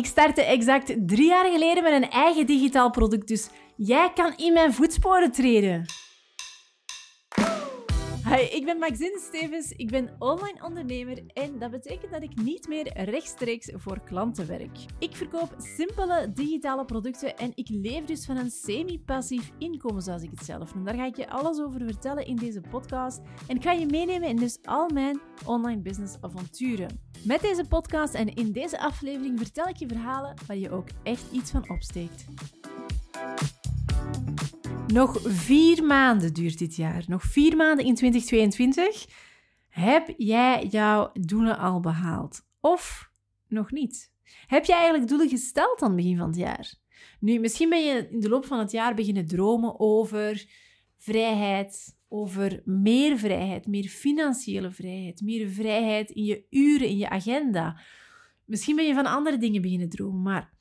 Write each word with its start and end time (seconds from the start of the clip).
Ik 0.00 0.06
startte 0.06 0.42
exact 0.42 0.94
drie 1.06 1.28
jaar 1.28 1.50
geleden 1.50 1.82
met 1.82 1.92
een 1.92 2.10
eigen 2.10 2.46
digitaal 2.46 2.90
product, 2.90 3.28
dus 3.28 3.48
jij 3.76 4.12
kan 4.14 4.32
in 4.36 4.52
mijn 4.52 4.72
voetsporen 4.72 5.32
treden. 5.32 5.84
Hi, 8.30 8.42
ik 8.42 8.64
ben 8.64 8.78
Maxine 8.78 9.20
Stevens, 9.26 9.72
ik 9.72 9.90
ben 9.90 10.10
online 10.18 10.64
ondernemer 10.64 11.22
en 11.32 11.58
dat 11.58 11.70
betekent 11.70 12.12
dat 12.12 12.22
ik 12.22 12.42
niet 12.42 12.68
meer 12.68 12.92
rechtstreeks 13.04 13.70
voor 13.74 14.00
klanten 14.04 14.46
werk. 14.46 14.78
Ik 14.98 15.16
verkoop 15.16 15.54
simpele 15.58 16.32
digitale 16.32 16.84
producten 16.84 17.36
en 17.36 17.52
ik 17.54 17.68
leef 17.68 18.04
dus 18.04 18.26
van 18.26 18.36
een 18.36 18.50
semi-passief 18.50 19.52
inkomen, 19.58 20.02
zoals 20.02 20.22
ik 20.22 20.30
het 20.30 20.44
zelf 20.44 20.74
noem. 20.74 20.84
Daar 20.84 20.94
ga 20.94 21.06
ik 21.06 21.16
je 21.16 21.30
alles 21.30 21.60
over 21.60 21.80
vertellen 21.80 22.26
in 22.26 22.36
deze 22.36 22.60
podcast 22.60 23.20
en 23.48 23.56
ik 23.56 23.62
ga 23.62 23.72
je 23.72 23.86
meenemen 23.86 24.28
in 24.28 24.36
dus 24.36 24.58
al 24.62 24.88
mijn 24.88 25.20
online 25.46 25.80
business 25.80 26.16
avonturen. 26.20 27.00
Met 27.24 27.40
deze 27.40 27.64
podcast 27.68 28.14
en 28.14 28.34
in 28.34 28.52
deze 28.52 28.80
aflevering 28.80 29.38
vertel 29.38 29.68
ik 29.68 29.76
je 29.76 29.88
verhalen 29.88 30.34
waar 30.46 30.56
je 30.56 30.70
ook 30.70 30.88
echt 31.02 31.32
iets 31.32 31.50
van 31.50 31.70
opsteekt. 31.70 32.24
Nog 34.92 35.18
vier 35.22 35.84
maanden 35.84 36.32
duurt 36.34 36.58
dit 36.58 36.76
jaar. 36.76 37.04
Nog 37.06 37.22
vier 37.22 37.56
maanden 37.56 37.84
in 37.84 37.94
2022. 37.94 39.06
Heb 39.68 40.14
jij 40.16 40.66
jouw 40.66 41.10
doelen 41.12 41.58
al 41.58 41.80
behaald? 41.80 42.46
Of 42.60 43.10
nog 43.48 43.70
niet? 43.70 44.12
Heb 44.46 44.64
je 44.64 44.72
eigenlijk 44.72 45.08
doelen 45.08 45.28
gesteld 45.28 45.82
aan 45.82 45.88
het 45.88 45.96
begin 45.96 46.16
van 46.16 46.26
het 46.26 46.36
jaar? 46.36 46.74
Nu, 47.20 47.38
misschien 47.38 47.68
ben 47.68 47.84
je 47.84 48.08
in 48.10 48.20
de 48.20 48.28
loop 48.28 48.44
van 48.46 48.58
het 48.58 48.70
jaar 48.70 48.94
beginnen 48.94 49.26
dromen 49.26 49.80
over 49.80 50.46
vrijheid, 50.96 51.98
over 52.08 52.62
meer 52.64 53.18
vrijheid, 53.18 53.66
meer 53.66 53.88
financiële 53.88 54.70
vrijheid, 54.70 55.20
meer 55.20 55.48
vrijheid 55.48 56.10
in 56.10 56.24
je 56.24 56.44
uren, 56.50 56.88
in 56.88 56.96
je 56.96 57.08
agenda. 57.08 57.80
Misschien 58.44 58.76
ben 58.76 58.86
je 58.86 58.94
van 58.94 59.06
andere 59.06 59.38
dingen 59.38 59.62
beginnen 59.62 59.88
dromen, 59.88 60.22
maar 60.22 60.52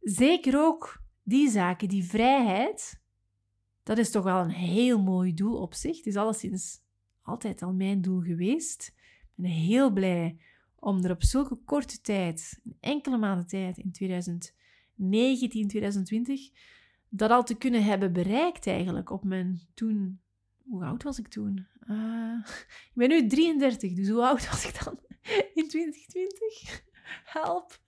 zeker 0.00 0.58
ook 0.58 1.02
die 1.22 1.50
zaken, 1.50 1.88
die 1.88 2.04
vrijheid, 2.04 3.00
dat 3.88 3.98
is 3.98 4.10
toch 4.10 4.24
wel 4.24 4.40
een 4.40 4.50
heel 4.50 5.02
mooi 5.02 5.34
doel 5.34 5.60
op 5.60 5.74
zich. 5.74 5.96
Het 5.96 6.06
is 6.06 6.16
alleszins 6.16 6.80
altijd 7.22 7.62
al 7.62 7.72
mijn 7.72 8.00
doel 8.00 8.20
geweest. 8.20 8.92
Ik 9.20 9.32
ben 9.34 9.50
heel 9.50 9.92
blij 9.92 10.38
om 10.78 11.04
er 11.04 11.10
op 11.10 11.22
zulke 11.22 11.56
korte 11.64 12.00
tijd, 12.00 12.60
een 12.64 12.76
enkele 12.80 13.18
maanden 13.18 13.46
tijd, 13.46 13.78
in 13.78 13.92
2019, 13.92 15.68
2020, 15.68 16.50
dat 17.08 17.30
al 17.30 17.44
te 17.44 17.54
kunnen 17.54 17.84
hebben 17.84 18.12
bereikt 18.12 18.66
eigenlijk 18.66 19.10
op 19.10 19.24
mijn 19.24 19.60
toen... 19.74 20.20
Hoe 20.64 20.84
oud 20.84 21.02
was 21.02 21.18
ik 21.18 21.28
toen? 21.28 21.66
Uh, 21.86 22.38
ik 22.68 22.92
ben 22.94 23.08
nu 23.08 23.26
33, 23.26 23.92
dus 23.92 24.08
hoe 24.08 24.26
oud 24.26 24.50
was 24.50 24.68
ik 24.68 24.84
dan 24.84 24.98
in 25.60 25.68
2020? 25.68 26.86
Help. 27.24 27.78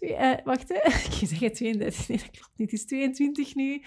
Uh, 0.00 0.34
wacht, 0.44 0.68
hè. 0.68 0.74
ik 1.08 1.28
zeg 1.28 1.52
32. 1.52 2.08
Nee, 2.08 2.18
dat 2.18 2.30
klopt 2.30 2.52
niet. 2.56 2.70
Het 2.70 2.80
is 2.80 2.86
22 2.86 3.54
nu. 3.54 3.82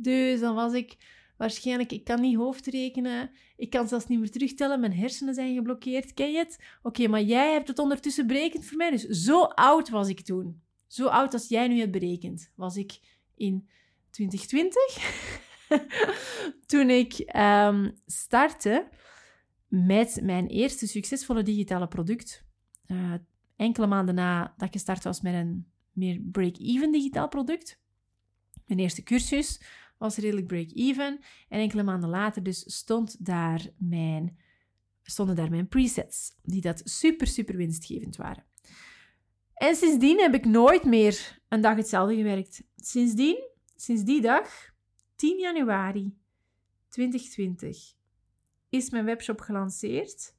Dus 0.00 0.40
dan 0.40 0.54
was 0.54 0.72
ik 0.72 0.96
waarschijnlijk, 1.36 1.92
ik 1.92 2.04
kan 2.04 2.20
niet 2.20 2.36
hoofdrekenen, 2.36 3.30
ik 3.56 3.70
kan 3.70 3.88
zelfs 3.88 4.06
niet 4.06 4.18
meer 4.18 4.30
terugtellen, 4.30 4.80
mijn 4.80 4.92
hersenen 4.92 5.34
zijn 5.34 5.54
geblokkeerd, 5.54 6.14
ken 6.14 6.32
je 6.32 6.38
het? 6.38 6.64
Oké, 6.82 7.08
maar 7.08 7.22
jij 7.22 7.52
hebt 7.52 7.68
het 7.68 7.78
ondertussen 7.78 8.26
berekend 8.26 8.64
voor 8.64 8.76
mij, 8.76 8.90
dus 8.90 9.04
zo 9.04 9.42
oud 9.42 9.88
was 9.88 10.08
ik 10.08 10.20
toen. 10.20 10.62
Zo 10.86 11.06
oud 11.06 11.32
als 11.32 11.48
jij 11.48 11.68
nu 11.68 11.78
hebt 11.78 11.92
berekend, 11.92 12.52
was 12.54 12.76
ik 12.76 12.98
in 13.34 13.68
2020. 14.10 15.36
toen 16.66 16.90
ik 16.90 17.36
um, 17.36 17.92
startte 18.06 18.88
met 19.68 20.20
mijn 20.22 20.46
eerste 20.46 20.86
succesvolle 20.86 21.42
digitale 21.42 21.88
product. 21.88 22.44
Uh, 22.86 23.14
enkele 23.56 23.86
maanden 23.86 24.14
nadat 24.14 24.66
ik 24.68 24.72
gestart 24.72 25.04
was 25.04 25.20
met 25.20 25.34
een 25.34 25.66
meer 25.92 26.20
break-even 26.20 26.92
digitaal 26.92 27.28
product. 27.28 27.80
Mijn 28.66 28.80
eerste 28.80 29.02
cursus 29.02 29.60
was 29.98 30.16
redelijk 30.16 30.46
break-even. 30.46 31.20
En 31.48 31.60
enkele 31.60 31.82
maanden 31.82 32.08
later 32.08 32.42
dus 32.42 32.74
stond 32.74 33.24
daar 33.26 33.68
mijn, 33.76 34.38
stonden 35.02 35.36
daar 35.36 35.50
mijn 35.50 35.68
presets, 35.68 36.38
die 36.42 36.60
dat 36.60 36.80
super, 36.84 37.26
super 37.26 37.56
winstgevend 37.56 38.16
waren. 38.16 38.44
En 39.54 39.74
sindsdien 39.74 40.18
heb 40.18 40.34
ik 40.34 40.44
nooit 40.44 40.84
meer 40.84 41.40
een 41.48 41.60
dag 41.60 41.76
hetzelfde 41.76 42.16
gewerkt. 42.16 42.62
Sindsdien, 42.76 43.48
sinds 43.76 44.04
die 44.04 44.20
dag, 44.20 44.48
10 45.16 45.38
januari 45.38 46.16
2020, 46.88 47.94
is 48.68 48.90
mijn 48.90 49.04
webshop 49.04 49.40
gelanceerd. 49.40 50.36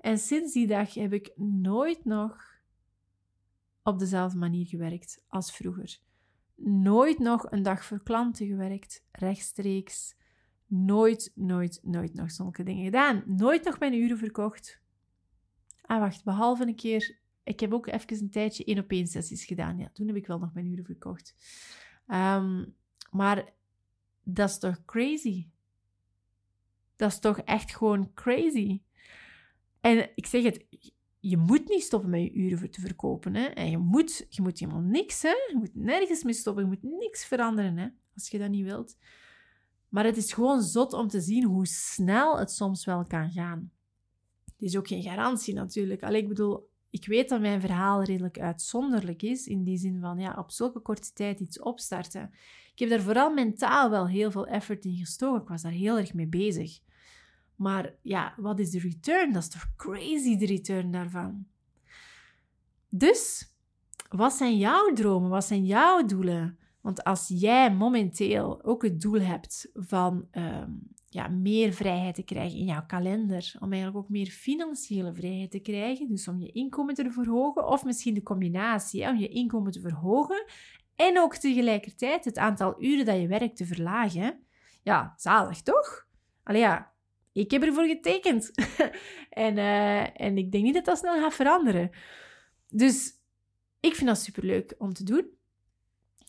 En 0.00 0.18
sinds 0.18 0.52
die 0.52 0.66
dag 0.66 0.94
heb 0.94 1.12
ik 1.12 1.32
nooit 1.36 2.04
nog 2.04 2.44
op 3.82 3.98
dezelfde 3.98 4.38
manier 4.38 4.66
gewerkt 4.66 5.22
als 5.28 5.52
vroeger 5.52 6.00
nooit 6.56 7.18
nog 7.18 7.50
een 7.50 7.62
dag 7.62 7.84
voor 7.84 8.02
klanten 8.02 8.46
gewerkt, 8.46 9.04
rechtstreeks. 9.12 10.16
Nooit, 10.66 11.32
nooit, 11.34 11.80
nooit 11.82 12.14
nog 12.14 12.30
zulke 12.30 12.62
dingen 12.62 12.84
gedaan. 12.84 13.22
Nooit 13.26 13.64
nog 13.64 13.78
mijn 13.78 13.94
uren 13.94 14.18
verkocht. 14.18 14.80
Ah, 15.82 16.00
wacht, 16.00 16.24
behalve 16.24 16.66
een 16.66 16.76
keer. 16.76 17.18
Ik 17.44 17.60
heb 17.60 17.72
ook 17.72 17.86
even 17.86 18.20
een 18.20 18.30
tijdje 18.30 18.64
één 18.64 18.78
op 18.78 18.90
één 18.90 19.06
sessies 19.06 19.44
gedaan. 19.44 19.78
Ja, 19.78 19.90
toen 19.92 20.06
heb 20.06 20.16
ik 20.16 20.26
wel 20.26 20.38
nog 20.38 20.54
mijn 20.54 20.66
uren 20.66 20.84
verkocht. 20.84 21.34
Um, 22.06 22.74
maar 23.10 23.54
dat 24.22 24.48
is 24.48 24.58
toch 24.58 24.84
crazy? 24.84 25.48
Dat 26.96 27.10
is 27.12 27.18
toch 27.18 27.38
echt 27.38 27.76
gewoon 27.76 28.12
crazy? 28.14 28.80
En 29.80 30.10
ik 30.14 30.26
zeg 30.26 30.42
het, 30.42 30.64
je 31.20 31.36
moet 31.36 31.68
niet 31.68 31.82
stoppen 31.82 32.10
met 32.10 32.22
je 32.22 32.32
uren 32.32 32.70
te 32.70 32.80
verkopen. 32.80 33.34
Hè? 33.34 33.44
En 33.44 33.70
je 33.70 33.78
moet, 33.78 34.26
je 34.28 34.42
moet 34.42 34.58
helemaal 34.58 34.80
niks. 34.80 35.22
Hè? 35.22 35.28
Je 35.28 35.54
moet 35.58 35.74
nergens 35.74 36.22
mee 36.22 36.34
stoppen. 36.34 36.62
Je 36.62 36.68
moet 36.68 36.98
niks 36.98 37.24
veranderen 37.24 37.76
hè? 37.76 37.88
als 38.14 38.28
je 38.28 38.38
dat 38.38 38.50
niet 38.50 38.64
wilt. 38.64 38.96
Maar 39.88 40.04
het 40.04 40.16
is 40.16 40.32
gewoon 40.32 40.62
zot 40.62 40.92
om 40.92 41.08
te 41.08 41.20
zien 41.20 41.44
hoe 41.44 41.66
snel 41.66 42.38
het 42.38 42.50
soms 42.50 42.84
wel 42.84 43.04
kan 43.06 43.30
gaan. 43.30 43.70
Het 44.44 44.62
is 44.62 44.76
ook 44.76 44.88
geen 44.88 45.02
garantie 45.02 45.54
natuurlijk. 45.54 46.02
Ik 46.02 46.28
bedoel, 46.28 46.68
ik 46.90 47.06
weet 47.06 47.28
dat 47.28 47.40
mijn 47.40 47.60
verhaal 47.60 48.02
redelijk 48.02 48.38
uitzonderlijk 48.38 49.22
is. 49.22 49.46
In 49.46 49.64
die 49.64 49.78
zin 49.78 50.00
van 50.00 50.18
ja, 50.18 50.34
op 50.38 50.50
zulke 50.50 50.80
korte 50.80 51.12
tijd 51.12 51.40
iets 51.40 51.60
opstarten. 51.60 52.30
Ik 52.72 52.78
heb 52.78 52.88
daar 52.88 53.00
vooral 53.00 53.34
mentaal 53.34 53.90
wel 53.90 54.08
heel 54.08 54.30
veel 54.30 54.46
effort 54.46 54.84
in 54.84 54.96
gestoken. 54.96 55.42
Ik 55.42 55.48
was 55.48 55.62
daar 55.62 55.72
heel 55.72 55.98
erg 55.98 56.14
mee 56.14 56.26
bezig. 56.26 56.78
Maar 57.56 57.94
ja, 58.02 58.34
wat 58.36 58.58
is 58.58 58.70
de 58.70 58.78
return? 58.78 59.32
Dat 59.32 59.42
is 59.42 59.48
toch 59.48 59.74
crazy, 59.76 60.36
de 60.36 60.46
return 60.46 60.90
daarvan. 60.90 61.46
Dus, 62.88 63.52
wat 64.08 64.32
zijn 64.32 64.58
jouw 64.58 64.92
dromen? 64.92 65.30
Wat 65.30 65.44
zijn 65.44 65.64
jouw 65.64 66.04
doelen? 66.04 66.58
Want 66.80 67.04
als 67.04 67.28
jij 67.28 67.74
momenteel 67.74 68.64
ook 68.64 68.82
het 68.82 69.00
doel 69.00 69.20
hebt 69.20 69.70
van 69.74 70.28
ehm, 70.30 70.70
ja, 71.08 71.28
meer 71.28 71.72
vrijheid 71.72 72.14
te 72.14 72.22
krijgen 72.22 72.58
in 72.58 72.64
jouw 72.64 72.86
kalender, 72.86 73.54
om 73.60 73.72
eigenlijk 73.72 74.04
ook 74.04 74.10
meer 74.10 74.26
financiële 74.26 75.14
vrijheid 75.14 75.50
te 75.50 75.60
krijgen, 75.60 76.08
dus 76.08 76.28
om 76.28 76.40
je 76.40 76.52
inkomen 76.52 76.94
te 76.94 77.10
verhogen, 77.10 77.66
of 77.66 77.84
misschien 77.84 78.14
de 78.14 78.22
combinatie, 78.22 79.08
om 79.08 79.16
je 79.16 79.28
inkomen 79.28 79.72
te 79.72 79.80
verhogen 79.80 80.44
en 80.96 81.18
ook 81.18 81.36
tegelijkertijd 81.36 82.24
het 82.24 82.38
aantal 82.38 82.82
uren 82.82 83.04
dat 83.04 83.20
je 83.20 83.26
werkt 83.26 83.56
te 83.56 83.66
verlagen, 83.66 84.40
ja, 84.82 85.14
zalig 85.16 85.62
toch? 85.62 86.06
Allee 86.42 86.60
ja, 86.60 86.92
ik 87.40 87.50
heb 87.50 87.62
ervoor 87.62 87.86
getekend. 87.86 88.50
en, 89.30 89.56
uh, 89.56 90.20
en 90.20 90.38
ik 90.38 90.52
denk 90.52 90.64
niet 90.64 90.74
dat 90.74 90.84
dat 90.84 90.98
snel 90.98 91.20
gaat 91.20 91.34
veranderen. 91.34 91.90
Dus 92.68 93.12
ik 93.80 93.94
vind 93.94 94.06
dat 94.06 94.18
superleuk 94.18 94.74
om 94.78 94.92
te 94.92 95.04
doen. 95.04 95.26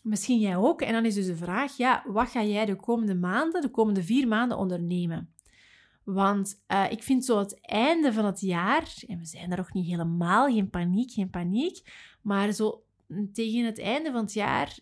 Misschien 0.02 0.38
jij 0.38 0.56
ook. 0.56 0.82
En 0.82 0.92
dan 0.92 1.04
is 1.04 1.14
dus 1.14 1.26
de 1.26 1.36
vraag, 1.36 1.76
ja, 1.76 2.04
wat 2.06 2.28
ga 2.28 2.42
jij 2.42 2.64
de 2.64 2.76
komende 2.76 3.14
maanden, 3.14 3.60
de 3.60 3.70
komende 3.70 4.02
vier 4.02 4.28
maanden 4.28 4.58
ondernemen? 4.58 5.32
Want 6.04 6.62
uh, 6.68 6.90
ik 6.90 7.02
vind 7.02 7.24
zo 7.24 7.38
het 7.38 7.60
einde 7.60 8.12
van 8.12 8.24
het 8.24 8.40
jaar, 8.40 8.94
en 9.06 9.18
we 9.18 9.26
zijn 9.26 9.50
er 9.50 9.56
nog 9.56 9.72
niet 9.72 9.86
helemaal, 9.86 10.46
geen 10.46 10.70
paniek, 10.70 11.12
geen 11.12 11.30
paniek, 11.30 11.80
maar 12.22 12.52
zo 12.52 12.82
tegen 13.32 13.64
het 13.64 13.78
einde 13.78 14.10
van 14.10 14.20
het 14.20 14.32
jaar, 14.32 14.78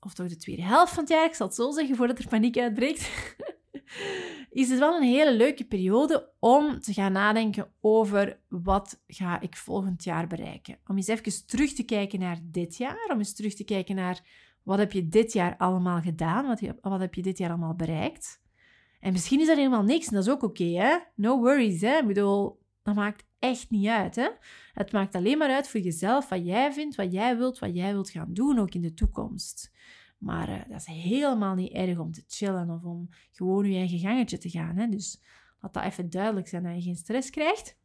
of 0.00 0.14
toch 0.14 0.28
de 0.28 0.36
tweede 0.36 0.62
helft 0.62 0.92
van 0.92 1.02
het 1.02 1.12
jaar, 1.12 1.24
ik 1.24 1.34
zal 1.34 1.46
het 1.46 1.56
zo 1.56 1.70
zeggen 1.70 1.96
voordat 1.96 2.18
er 2.18 2.28
paniek 2.28 2.58
uitbreekt, 2.58 3.10
is 4.56 4.70
het 4.70 4.78
wel 4.78 4.96
een 4.96 5.08
hele 5.08 5.34
leuke 5.34 5.64
periode 5.64 6.32
om 6.38 6.80
te 6.80 6.92
gaan 6.92 7.12
nadenken 7.12 7.72
over 7.80 8.40
wat 8.48 9.02
ga 9.06 9.40
ik 9.40 9.56
volgend 9.56 10.04
jaar 10.04 10.26
bereiken. 10.26 10.78
Om 10.86 10.96
eens 10.96 11.06
even 11.06 11.46
terug 11.46 11.72
te 11.72 11.82
kijken 11.82 12.18
naar 12.18 12.38
dit 12.42 12.76
jaar, 12.76 13.10
om 13.12 13.18
eens 13.18 13.34
terug 13.34 13.54
te 13.54 13.64
kijken 13.64 13.94
naar 13.94 14.20
wat 14.62 14.78
heb 14.78 14.92
je 14.92 15.08
dit 15.08 15.32
jaar 15.32 15.56
allemaal 15.56 16.00
gedaan, 16.00 16.46
wat, 16.46 16.60
wat 16.80 17.00
heb 17.00 17.14
je 17.14 17.22
dit 17.22 17.38
jaar 17.38 17.48
allemaal 17.48 17.74
bereikt. 17.74 18.42
En 19.00 19.12
misschien 19.12 19.40
is 19.40 19.46
dat 19.46 19.56
helemaal 19.56 19.82
niks 19.82 20.06
en 20.06 20.14
dat 20.14 20.26
is 20.26 20.32
ook 20.32 20.42
oké, 20.42 20.64
hè. 20.64 20.96
No 21.14 21.38
worries, 21.38 21.80
hè. 21.80 21.98
Ik 21.98 22.06
bedoel, 22.06 22.62
dat 22.82 22.94
maakt 22.94 23.24
echt 23.38 23.70
niet 23.70 23.86
uit, 23.86 24.16
hè. 24.16 24.28
Het 24.72 24.92
maakt 24.92 25.14
alleen 25.14 25.38
maar 25.38 25.50
uit 25.50 25.68
voor 25.68 25.80
jezelf 25.80 26.28
wat 26.28 26.46
jij 26.46 26.72
vindt, 26.72 26.96
wat 26.96 27.12
jij 27.12 27.36
wilt, 27.36 27.58
wat 27.58 27.74
jij 27.74 27.92
wilt 27.92 28.10
gaan 28.10 28.32
doen, 28.32 28.58
ook 28.58 28.74
in 28.74 28.82
de 28.82 28.94
toekomst. 28.94 29.72
Maar 30.18 30.48
uh, 30.48 30.60
dat 30.68 30.80
is 30.80 30.86
helemaal 30.86 31.54
niet 31.54 31.72
erg 31.72 31.98
om 31.98 32.12
te 32.12 32.24
chillen 32.26 32.70
of 32.70 32.82
om 32.82 33.08
gewoon 33.32 33.70
je 33.70 33.76
eigen 33.76 33.98
gangetje 33.98 34.38
te 34.38 34.50
gaan. 34.50 34.76
Hè? 34.76 34.88
Dus 34.88 35.22
laat 35.60 35.74
dat 35.74 35.84
even 35.84 36.10
duidelijk 36.10 36.48
zijn 36.48 36.62
dat 36.62 36.74
je 36.74 36.82
geen 36.82 36.96
stress 36.96 37.30
krijgt. 37.30 37.78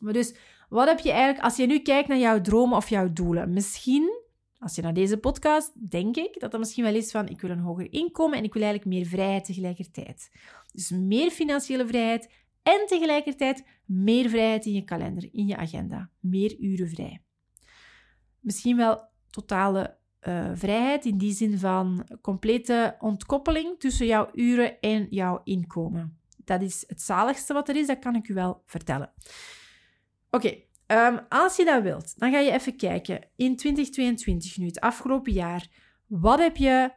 Maar 0.00 0.12
dus, 0.12 0.34
wat 0.68 0.88
heb 0.88 0.98
je 0.98 1.10
eigenlijk, 1.10 1.44
als 1.44 1.56
je 1.56 1.66
nu 1.66 1.78
kijkt 1.78 2.08
naar 2.08 2.18
jouw 2.18 2.40
dromen 2.40 2.76
of 2.76 2.88
jouw 2.88 3.12
doelen? 3.12 3.52
Misschien 3.52 4.24
als 4.58 4.74
je 4.74 4.82
naar 4.82 4.94
deze 4.94 5.18
podcast, 5.18 5.90
denk 5.90 6.16
ik 6.16 6.40
dat 6.40 6.50
dat 6.50 6.60
misschien 6.60 6.84
wel 6.84 6.94
is 6.94 7.10
van 7.10 7.28
ik 7.28 7.40
wil 7.40 7.50
een 7.50 7.58
hoger 7.58 7.92
inkomen 7.92 8.38
en 8.38 8.44
ik 8.44 8.52
wil 8.52 8.62
eigenlijk 8.62 8.94
meer 8.94 9.06
vrijheid 9.06 9.44
tegelijkertijd. 9.44 10.30
Dus 10.72 10.90
meer 10.90 11.30
financiële 11.30 11.86
vrijheid 11.86 12.32
en 12.62 12.86
tegelijkertijd 12.86 13.64
meer 13.84 14.28
vrijheid 14.28 14.66
in 14.66 14.72
je 14.72 14.84
kalender, 14.84 15.28
in 15.32 15.46
je 15.46 15.56
agenda. 15.56 16.10
Meer 16.20 16.58
uren 16.58 16.88
vrij. 16.88 17.22
Misschien 18.40 18.76
wel 18.76 19.08
totale 19.30 19.98
uh, 20.22 20.50
vrijheid 20.54 21.04
in 21.04 21.18
die 21.18 21.32
zin 21.32 21.58
van 21.58 22.06
complete 22.20 22.96
ontkoppeling 22.98 23.78
tussen 23.78 24.06
jouw 24.06 24.28
uren 24.34 24.80
en 24.80 25.06
jouw 25.10 25.40
inkomen. 25.44 26.18
Dat 26.44 26.62
is 26.62 26.84
het 26.86 27.02
zaligste 27.02 27.52
wat 27.52 27.68
er 27.68 27.76
is, 27.76 27.86
dat 27.86 27.98
kan 27.98 28.14
ik 28.14 28.28
u 28.28 28.34
wel 28.34 28.62
vertellen. 28.66 29.12
Oké, 30.30 30.56
ehm, 30.86 31.18
als 31.28 31.56
je 31.56 31.64
dat 31.64 31.82
wilt, 31.82 32.18
dan 32.18 32.32
ga 32.32 32.38
je 32.38 32.50
even 32.50 32.76
kijken 32.76 33.20
in 33.36 33.56
2022 33.56 34.56
nu, 34.56 34.66
het 34.66 34.80
afgelopen 34.80 35.32
jaar. 35.32 35.68
Wat 36.06 36.38
heb 36.38 36.56
je, 36.56 36.92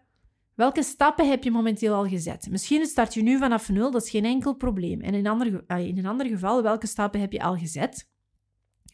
welke 0.55 0.83
stappen 0.83 1.29
heb 1.29 1.43
je 1.43 1.51
momenteel 1.51 1.93
al 1.93 2.07
gezet? 2.07 2.47
Misschien 2.49 2.85
start 2.85 3.13
je 3.13 3.21
nu 3.21 3.37
vanaf 3.37 3.69
nul, 3.69 3.91
dat 3.91 4.03
is 4.03 4.09
geen 4.09 4.25
enkel 4.25 4.53
probleem. 4.53 5.01
En 5.01 5.13
in, 5.13 5.27
ander, 5.27 5.63
in 5.79 5.97
een 5.97 6.05
ander 6.05 6.27
geval, 6.27 6.63
welke 6.63 6.87
stappen 6.87 7.19
heb 7.19 7.31
je 7.31 7.41
al 7.41 7.57
gezet? 7.57 8.09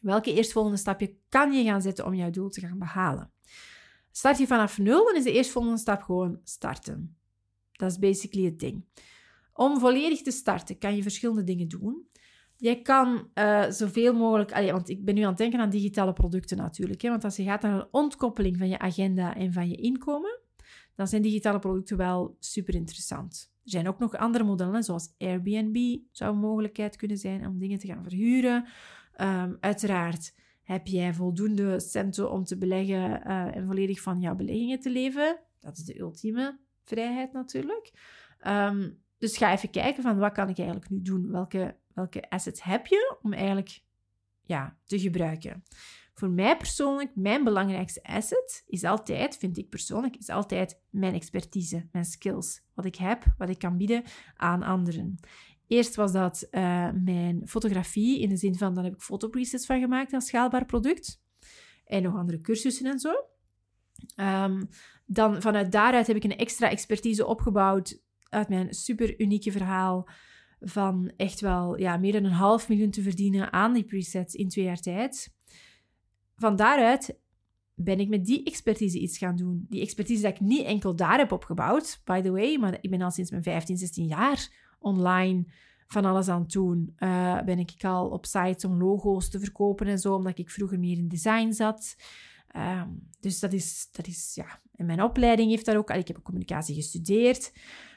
Welke 0.01 0.33
eerstvolgende 0.33 0.77
stapje 0.77 1.15
kan 1.29 1.51
je 1.51 1.63
gaan 1.63 1.81
zetten 1.81 2.05
om 2.05 2.13
jouw 2.13 2.29
doel 2.29 2.49
te 2.49 2.59
gaan 2.59 2.79
behalen? 2.79 3.31
Start 4.17 4.37
je 4.37 4.47
vanaf 4.47 4.77
nul, 4.77 5.05
dan 5.05 5.15
is 5.15 5.23
de 5.23 5.31
eerstvolgende 5.31 5.77
stap 5.77 6.01
gewoon 6.01 6.39
starten. 6.43 7.17
Dat 7.71 7.91
is 7.91 7.99
basically 7.99 8.45
het 8.45 8.59
ding. 8.59 8.85
Om 9.53 9.79
volledig 9.79 10.21
te 10.21 10.31
starten 10.31 10.77
kan 10.77 10.95
je 10.95 11.01
verschillende 11.01 11.43
dingen 11.43 11.67
doen. 11.67 12.07
Je 12.57 12.81
kan 12.81 13.29
uh, 13.33 13.69
zoveel 13.69 14.13
mogelijk, 14.13 14.71
want 14.71 14.89
ik 14.89 15.05
ben 15.05 15.15
nu 15.15 15.21
aan 15.21 15.27
het 15.27 15.37
denken 15.37 15.59
aan 15.59 15.69
digitale 15.69 16.13
producten 16.13 16.57
natuurlijk. 16.57 17.01
Hè, 17.01 17.09
want 17.09 17.23
als 17.23 17.35
je 17.35 17.43
gaat 17.43 17.61
naar 17.61 17.73
een 17.73 17.87
ontkoppeling 17.91 18.57
van 18.57 18.67
je 18.67 18.79
agenda 18.79 19.35
en 19.35 19.53
van 19.53 19.69
je 19.69 19.75
inkomen, 19.75 20.39
dan 20.95 21.07
zijn 21.07 21.21
digitale 21.21 21.59
producten 21.59 21.97
wel 21.97 22.35
super 22.39 22.75
interessant. 22.75 23.51
Er 23.63 23.69
zijn 23.69 23.87
ook 23.87 23.99
nog 23.99 24.15
andere 24.15 24.43
modellen, 24.43 24.83
zoals 24.83 25.13
Airbnb 25.17 25.97
zou 26.11 26.33
een 26.33 26.39
mogelijkheid 26.39 26.95
kunnen 26.95 27.17
zijn 27.17 27.47
om 27.47 27.59
dingen 27.59 27.79
te 27.79 27.87
gaan 27.87 28.03
verhuren. 28.03 28.65
Um, 29.21 29.57
uiteraard 29.59 30.33
heb 30.65 30.87
jij 30.87 31.13
voldoende 31.13 31.79
centen 31.79 32.31
om 32.31 32.43
te 32.43 32.57
beleggen 32.57 33.27
uh, 33.27 33.55
en 33.55 33.65
volledig 33.65 34.01
van 34.01 34.19
jouw 34.19 34.35
beleggingen 34.35 34.79
te 34.79 34.89
leven. 34.89 35.39
Dat 35.59 35.77
is 35.77 35.83
de 35.83 35.99
ultieme 35.99 36.59
vrijheid 36.83 37.33
natuurlijk. 37.33 37.91
Um, 38.47 39.03
dus 39.17 39.37
ga 39.37 39.51
even 39.51 39.69
kijken 39.69 40.03
van 40.03 40.17
wat 40.17 40.31
kan 40.31 40.49
ik 40.49 40.57
eigenlijk 40.57 40.89
nu 40.89 41.01
doen? 41.01 41.31
Welke, 41.31 41.75
welke 41.93 42.29
assets 42.29 42.63
heb 42.63 42.87
je 42.87 43.17
om 43.21 43.33
eigenlijk 43.33 43.81
ja, 44.41 44.77
te 44.85 44.99
gebruiken? 44.99 45.63
Voor 46.13 46.29
mij 46.29 46.57
persoonlijk, 46.57 47.15
mijn 47.15 47.43
belangrijkste 47.43 48.03
asset 48.03 48.63
is 48.67 48.83
altijd, 48.83 49.37
vind 49.37 49.57
ik 49.57 49.69
persoonlijk, 49.69 50.15
is 50.15 50.29
altijd 50.29 50.81
mijn 50.89 51.13
expertise, 51.13 51.87
mijn 51.91 52.05
skills. 52.05 52.63
Wat 52.73 52.85
ik 52.85 52.95
heb, 52.95 53.23
wat 53.37 53.49
ik 53.49 53.59
kan 53.59 53.77
bieden 53.77 54.03
aan 54.35 54.63
anderen. 54.63 55.19
Eerst 55.67 55.95
was 55.95 56.11
dat 56.11 56.47
uh, 56.51 56.89
mijn 57.03 57.47
fotografie, 57.47 58.21
in 58.21 58.29
de 58.29 58.37
zin 58.37 58.55
van, 58.55 58.73
daar 58.73 58.83
heb 58.83 58.93
ik 58.93 59.01
fotopresets 59.01 59.65
van 59.65 59.79
gemaakt 59.79 60.13
als 60.13 60.25
schaalbaar 60.25 60.65
product. 60.65 61.21
En 61.85 62.03
nog 62.03 62.15
andere 62.15 62.41
cursussen 62.41 62.91
en 62.91 62.99
zo. 62.99 63.13
Um, 64.15 64.69
dan 65.05 65.41
vanuit 65.41 65.71
daaruit 65.71 66.07
heb 66.07 66.15
ik 66.15 66.23
een 66.23 66.37
extra 66.37 66.69
expertise 66.69 67.25
opgebouwd 67.25 68.01
uit 68.29 68.49
mijn 68.49 68.73
super 68.73 69.19
unieke 69.21 69.51
verhaal 69.51 70.09
van 70.59 71.11
echt 71.17 71.39
wel 71.39 71.79
ja, 71.79 71.97
meer 71.97 72.11
dan 72.11 72.23
een 72.23 72.31
half 72.31 72.69
miljoen 72.69 72.91
te 72.91 73.01
verdienen 73.01 73.53
aan 73.53 73.73
die 73.73 73.83
presets 73.83 74.33
in 74.33 74.49
twee 74.49 74.65
jaar 74.65 74.79
tijd. 74.79 75.33
Van 76.35 76.55
daaruit 76.55 77.19
ben 77.73 77.99
ik 77.99 78.09
met 78.09 78.25
die 78.25 78.43
expertise 78.43 78.99
iets 78.99 79.17
gaan 79.17 79.35
doen. 79.35 79.65
Die 79.69 79.81
expertise 79.81 80.21
dat 80.21 80.33
ik 80.33 80.39
niet 80.39 80.65
enkel 80.65 80.95
daar 80.95 81.17
heb 81.17 81.31
opgebouwd, 81.31 82.01
by 82.03 82.21
the 82.21 82.31
way, 82.31 82.57
maar 82.57 82.77
ik 82.81 82.89
ben 82.89 83.01
al 83.01 83.11
sinds 83.11 83.31
mijn 83.31 83.43
15, 83.43 83.77
16 83.77 84.05
jaar 84.05 84.64
online 84.79 85.45
van 85.87 86.05
alles 86.05 86.27
aan 86.27 86.41
het 86.41 86.51
doen. 86.51 86.95
Uh, 86.99 87.41
ben 87.41 87.59
ik 87.59 87.83
al 87.83 88.07
op 88.07 88.25
sites 88.25 88.65
om 88.65 88.77
logo's 88.77 89.29
te 89.29 89.39
verkopen 89.39 89.87
en 89.87 89.99
zo, 89.99 90.13
omdat 90.13 90.37
ik 90.37 90.49
vroeger 90.49 90.79
meer 90.79 90.97
in 90.97 91.07
design 91.07 91.51
zat. 91.51 91.95
Ehm, 92.47 92.89
dus 93.19 93.39
dat 93.39 93.53
is, 93.53 93.87
dat 93.91 94.07
is, 94.07 94.31
ja. 94.35 94.61
En 94.75 94.85
mijn 94.85 95.01
opleiding 95.01 95.49
heeft 95.49 95.65
daar 95.65 95.77
ook... 95.77 95.89
Ik 95.89 96.07
heb 96.07 96.23
communicatie 96.23 96.75
gestudeerd. 96.75 97.51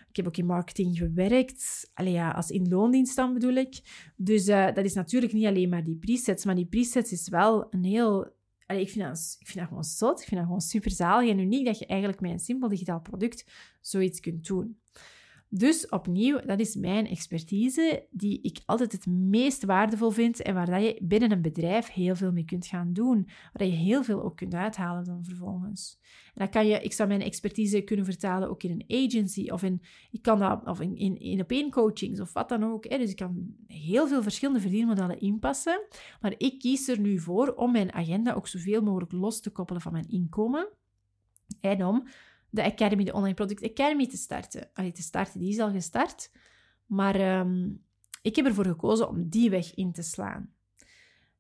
Ik 0.09 0.17
heb 0.17 0.27
ook 0.27 0.37
in 0.37 0.47
marketing 0.47 0.97
gewerkt. 0.97 1.91
Allee, 1.95 2.13
ja, 2.13 2.31
als 2.31 2.51
in 2.51 2.69
loondienst 2.69 3.17
dan 3.17 3.33
bedoel 3.33 3.55
ik. 3.55 3.81
Dus 4.17 4.49
uh, 4.49 4.75
dat 4.75 4.85
is 4.85 4.95
natuurlijk 4.95 5.33
niet 5.33 5.47
alleen 5.47 5.69
maar 5.69 5.85
die 5.85 5.97
presets. 5.97 6.45
Maar 6.45 6.55
die 6.55 6.67
presets 6.67 7.13
is 7.13 7.29
wel 7.29 7.67
een 7.71 7.85
heel... 7.85 8.37
Ik, 8.67 8.91
vind 8.91 9.05
dat, 9.05 9.37
ik 9.39 9.47
vind 9.47 9.59
dat 9.59 9.69
gewoon 9.69 9.85
zot. 9.85 10.21
Ik 10.21 10.27
vind 10.27 10.37
dat 10.37 10.45
gewoon 10.45 10.61
super 10.61 10.91
zalig 10.91 11.31
en 11.31 11.39
uniek 11.39 11.67
dat 11.67 11.79
je 11.79 11.87
eigenlijk 11.87 12.21
met 12.21 12.31
een 12.31 12.39
simpel 12.39 12.69
digitaal 12.69 13.01
product 13.01 13.45
zoiets 13.81 14.21
kunt 14.21 14.47
doen. 14.47 14.79
Dus 15.51 15.89
opnieuw, 15.89 16.41
dat 16.41 16.61
is 16.61 16.77
mijn 16.77 17.07
expertise 17.07 18.07
die 18.11 18.41
ik 18.43 18.59
altijd 18.67 18.93
het 18.93 19.07
meest 19.07 19.65
waardevol 19.65 20.11
vind 20.11 20.43
en 20.43 20.55
waar 20.55 20.71
dat 20.71 20.83
je 20.83 20.99
binnen 21.03 21.33
een 21.33 21.43
bedrijf 21.43 21.93
heel 21.93 22.17
veel 22.17 22.33
mee 22.33 22.45
kunt 22.45 22.67
gaan 22.67 22.93
doen. 22.93 23.29
Waar 23.53 23.67
je 23.67 23.73
heel 23.73 24.05
veel 24.05 24.23
ook 24.23 24.37
kunt 24.37 24.55
uithalen 24.55 25.05
dan 25.05 25.25
vervolgens. 25.25 25.99
En 26.35 26.51
kan 26.51 26.67
je, 26.67 26.81
ik 26.81 26.93
zou 26.93 27.09
mijn 27.09 27.21
expertise 27.21 27.81
kunnen 27.81 28.05
vertalen 28.05 28.49
ook 28.49 28.63
in 28.63 28.71
een 28.71 29.07
agency 29.07 29.49
of 29.51 29.63
in, 29.63 29.83
ik 30.11 30.23
kan 30.23 30.39
dat, 30.39 30.67
of 30.67 30.81
in, 30.81 30.97
in, 30.97 31.19
in 31.19 31.41
op 31.41 31.53
of 32.21 32.33
wat 32.33 32.49
dan 32.49 32.65
ook. 32.65 32.89
Hè. 32.89 32.99
Dus 32.99 33.11
ik 33.11 33.17
kan 33.17 33.55
heel 33.67 34.09
veel 34.09 34.23
verschillende 34.23 34.61
verdienmodellen 34.61 35.21
inpassen. 35.21 35.87
Maar 36.21 36.35
ik 36.37 36.59
kies 36.59 36.89
er 36.89 37.01
nu 37.01 37.19
voor 37.19 37.55
om 37.55 37.73
mijn 37.73 37.93
agenda 37.93 38.33
ook 38.33 38.49
zoveel 38.49 38.83
mogelijk 38.83 39.13
los 39.13 39.41
te 39.41 39.51
koppelen 39.51 39.83
van 39.83 39.93
mijn 39.93 40.09
inkomen. 40.09 40.69
En 41.61 41.85
om 41.85 42.07
de 42.51 42.65
Academy, 42.65 43.05
de 43.05 43.13
Online 43.13 43.35
Product 43.35 43.71
Academy 43.71 44.07
te 44.07 44.17
starten. 44.17 44.71
Allee, 44.73 44.93
te 44.93 45.03
starten, 45.03 45.41
die 45.41 45.49
is 45.49 45.59
al 45.59 45.71
gestart. 45.71 46.31
Maar 46.87 47.41
um, 47.41 47.83
ik 48.23 48.37
heb 48.37 48.47
ervoor 48.47 48.67
gekozen 48.67 49.09
om 49.09 49.29
die 49.29 49.51
weg 49.51 49.75
in 49.75 49.93
te 49.93 50.03
slaan. 50.03 50.53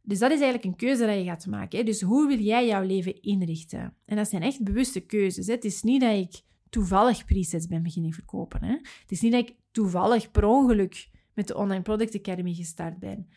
Dus 0.02 0.19
dat 0.19 0.31
is 0.31 0.40
eigenlijk 0.40 0.64
een 0.64 0.76
keuze 0.76 1.06
dat 1.06 1.16
je 1.16 1.25
gaat 1.25 1.46
maken. 1.46 1.78
Hè? 1.78 1.84
Dus 1.84 2.00
hoe 2.00 2.26
wil 2.26 2.38
jij 2.38 2.66
jouw 2.66 2.82
leven 2.82 3.22
inrichten? 3.22 3.94
En 4.05 4.16
dat 4.16 4.28
zijn 4.28 4.43
echt 4.43 4.64
bewuste 4.64 5.00
keuzes. 5.00 5.46
Het 5.46 5.64
is 5.64 5.82
niet 5.82 6.00
dat 6.00 6.14
ik 6.14 6.43
toevallig 6.69 7.25
presets 7.25 7.66
ben 7.66 7.82
beginnen 7.82 8.12
verkopen. 8.12 8.64
Hè? 8.64 8.72
Het 8.72 9.10
is 9.10 9.20
niet 9.20 9.32
dat 9.32 9.49
ik 9.49 9.56
toevallig 9.70 10.31
per 10.31 10.44
ongeluk 10.44 11.08
met 11.34 11.46
de 11.46 11.56
Online 11.56 11.82
Product 11.82 12.14
Academy 12.14 12.55
gestart 12.55 12.99
ben. 12.99 13.28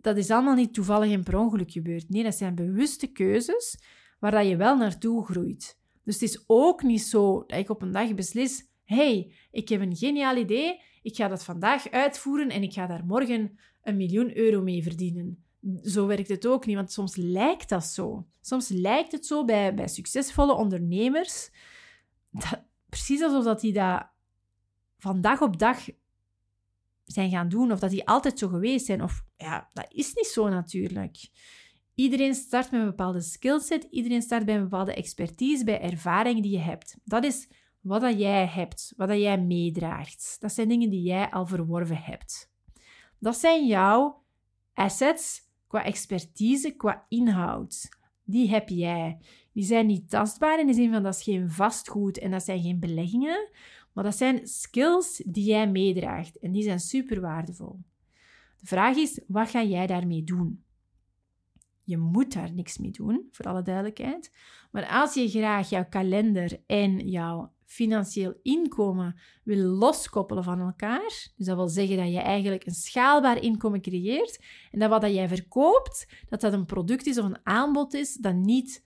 Dat 0.00 0.16
is 0.16 0.30
allemaal 0.30 0.54
niet 0.54 0.74
toevallig 0.74 1.12
en 1.12 1.22
per 1.22 1.38
ongeluk 1.38 1.70
gebeurd. 1.70 2.08
Nee, 2.08 2.22
dat 2.22 2.34
zijn 2.34 2.54
bewuste 2.54 3.06
keuzes 3.06 3.78
waar 4.18 4.30
dat 4.30 4.48
je 4.48 4.56
wel 4.56 4.76
naartoe 4.76 5.24
groeit. 5.24 5.78
Dus 6.04 6.14
het 6.14 6.22
is 6.22 6.44
ook 6.46 6.82
niet 6.82 7.02
zo 7.02 7.44
dat 7.46 7.58
ik 7.58 7.70
op 7.70 7.82
een 7.82 7.92
dag 7.92 8.14
beslis: 8.14 8.68
hey, 8.84 9.32
ik 9.50 9.68
heb 9.68 9.80
een 9.80 9.96
geniaal 9.96 10.36
idee, 10.36 10.80
ik 11.02 11.16
ga 11.16 11.28
dat 11.28 11.44
vandaag 11.44 11.90
uitvoeren 11.90 12.48
en 12.48 12.62
ik 12.62 12.72
ga 12.72 12.86
daar 12.86 13.04
morgen 13.04 13.58
een 13.82 13.96
miljoen 13.96 14.36
euro 14.36 14.62
mee 14.62 14.82
verdienen. 14.82 15.44
Zo 15.82 16.06
werkt 16.06 16.28
het 16.28 16.46
ook 16.46 16.66
niet, 16.66 16.76
want 16.76 16.92
soms 16.92 17.16
lijkt 17.16 17.68
dat 17.68 17.84
zo. 17.84 18.26
Soms 18.40 18.68
lijkt 18.68 19.12
het 19.12 19.26
zo 19.26 19.44
bij, 19.44 19.74
bij 19.74 19.88
succesvolle 19.88 20.54
ondernemers, 20.54 21.50
dat, 22.30 22.64
precies 22.88 23.22
alsof 23.22 23.44
dat 23.44 23.60
die 23.60 23.72
dat 23.72 24.06
van 24.98 25.20
dag 25.20 25.40
op 25.40 25.58
dag 25.58 25.88
zijn 27.04 27.30
gaan 27.30 27.48
doen, 27.48 27.72
of 27.72 27.78
dat 27.78 27.90
die 27.90 28.08
altijd 28.08 28.38
zo 28.38 28.48
geweest 28.48 28.86
zijn. 28.86 29.02
Of 29.02 29.24
ja, 29.36 29.70
dat 29.72 29.86
is 29.88 30.14
niet 30.14 30.26
zo 30.26 30.48
natuurlijk. 30.48 31.16
Iedereen 31.94 32.34
start 32.34 32.70
met 32.70 32.80
een 32.80 32.86
bepaalde 32.86 33.20
skillset, 33.20 33.86
iedereen 33.90 34.22
start 34.22 34.44
bij 34.44 34.54
een 34.54 34.62
bepaalde 34.62 34.94
expertise, 34.94 35.64
bij 35.64 35.80
ervaringen 35.80 36.42
die 36.42 36.52
je 36.52 36.58
hebt. 36.58 36.96
Dat 37.04 37.24
is 37.24 37.48
wat 37.80 38.00
dat 38.00 38.18
jij 38.18 38.46
hebt, 38.46 38.92
wat 38.96 39.08
dat 39.08 39.18
jij 39.18 39.40
meedraagt. 39.40 40.36
Dat 40.40 40.52
zijn 40.52 40.68
dingen 40.68 40.90
die 40.90 41.02
jij 41.02 41.30
al 41.30 41.46
verworven 41.46 41.96
hebt. 41.96 42.52
Dat 43.18 43.36
zijn 43.36 43.66
jouw 43.66 44.24
assets 44.72 45.40
qua 45.66 45.84
expertise, 45.84 46.70
qua 46.70 47.06
inhoud. 47.08 47.88
Die 48.24 48.48
heb 48.48 48.68
jij. 48.68 49.18
Die 49.52 49.64
zijn 49.64 49.86
niet 49.86 50.10
tastbaar 50.10 50.60
in 50.60 50.66
de 50.66 50.72
zin 50.72 50.92
van 50.92 51.02
dat 51.02 51.14
is 51.14 51.22
geen 51.22 51.50
vastgoed 51.50 52.18
en 52.18 52.30
dat 52.30 52.42
zijn 52.42 52.62
geen 52.62 52.80
beleggingen, 52.80 53.50
maar 53.92 54.04
dat 54.04 54.16
zijn 54.16 54.46
skills 54.46 55.22
die 55.26 55.44
jij 55.44 55.70
meedraagt 55.70 56.38
en 56.38 56.52
die 56.52 56.62
zijn 56.62 56.80
super 56.80 57.20
waardevol. 57.20 57.80
De 58.60 58.66
vraag 58.66 58.96
is, 58.96 59.20
wat 59.26 59.50
ga 59.50 59.62
jij 59.62 59.86
daarmee 59.86 60.24
doen? 60.24 60.63
Je 61.84 61.98
moet 61.98 62.32
daar 62.32 62.52
niks 62.52 62.78
mee 62.78 62.90
doen, 62.90 63.28
voor 63.30 63.44
alle 63.44 63.62
duidelijkheid. 63.62 64.32
Maar 64.70 64.86
als 64.86 65.14
je 65.14 65.28
graag 65.28 65.70
jouw 65.70 65.88
kalender 65.88 66.62
en 66.66 67.08
jouw 67.08 67.52
financieel 67.66 68.34
inkomen 68.42 69.20
wil 69.44 69.56
loskoppelen 69.56 70.44
van 70.44 70.60
elkaar, 70.60 71.32
dus 71.36 71.46
dat 71.46 71.56
wil 71.56 71.68
zeggen 71.68 71.96
dat 71.96 72.12
je 72.12 72.18
eigenlijk 72.18 72.66
een 72.66 72.74
schaalbaar 72.74 73.42
inkomen 73.42 73.80
creëert 73.80 74.44
en 74.70 74.78
dat 74.78 74.90
wat 74.90 75.00
dat 75.00 75.14
jij 75.14 75.28
verkoopt, 75.28 76.06
dat 76.28 76.40
dat 76.40 76.52
een 76.52 76.66
product 76.66 77.06
is 77.06 77.18
of 77.18 77.24
een 77.24 77.46
aanbod 77.46 77.94
is 77.94 78.14
dat 78.14 78.34
niet 78.34 78.84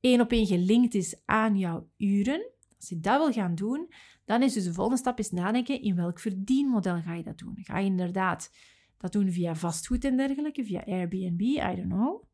één 0.00 0.20
op 0.20 0.32
één 0.32 0.46
gelinkt 0.46 0.94
is 0.94 1.22
aan 1.24 1.56
jouw 1.56 1.88
uren. 1.96 2.50
Als 2.76 2.88
je 2.88 3.00
dat 3.00 3.18
wil 3.18 3.32
gaan 3.32 3.54
doen, 3.54 3.88
dan 4.24 4.42
is 4.42 4.52
dus 4.52 4.64
de 4.64 4.72
volgende 4.72 5.00
stap 5.00 5.18
is 5.18 5.30
nadenken 5.30 5.82
in 5.82 5.96
welk 5.96 6.18
verdienmodel 6.18 7.00
ga 7.00 7.14
je 7.14 7.22
dat 7.22 7.38
doen. 7.38 7.54
Ga 7.56 7.78
je 7.78 7.86
inderdaad 7.86 8.50
dat 8.98 9.12
doen 9.12 9.32
via 9.32 9.54
vastgoed 9.54 10.04
en 10.04 10.16
dergelijke, 10.16 10.64
via 10.64 10.84
Airbnb, 10.86 11.40
I 11.40 11.74
don't 11.76 11.88
know. 11.88 12.29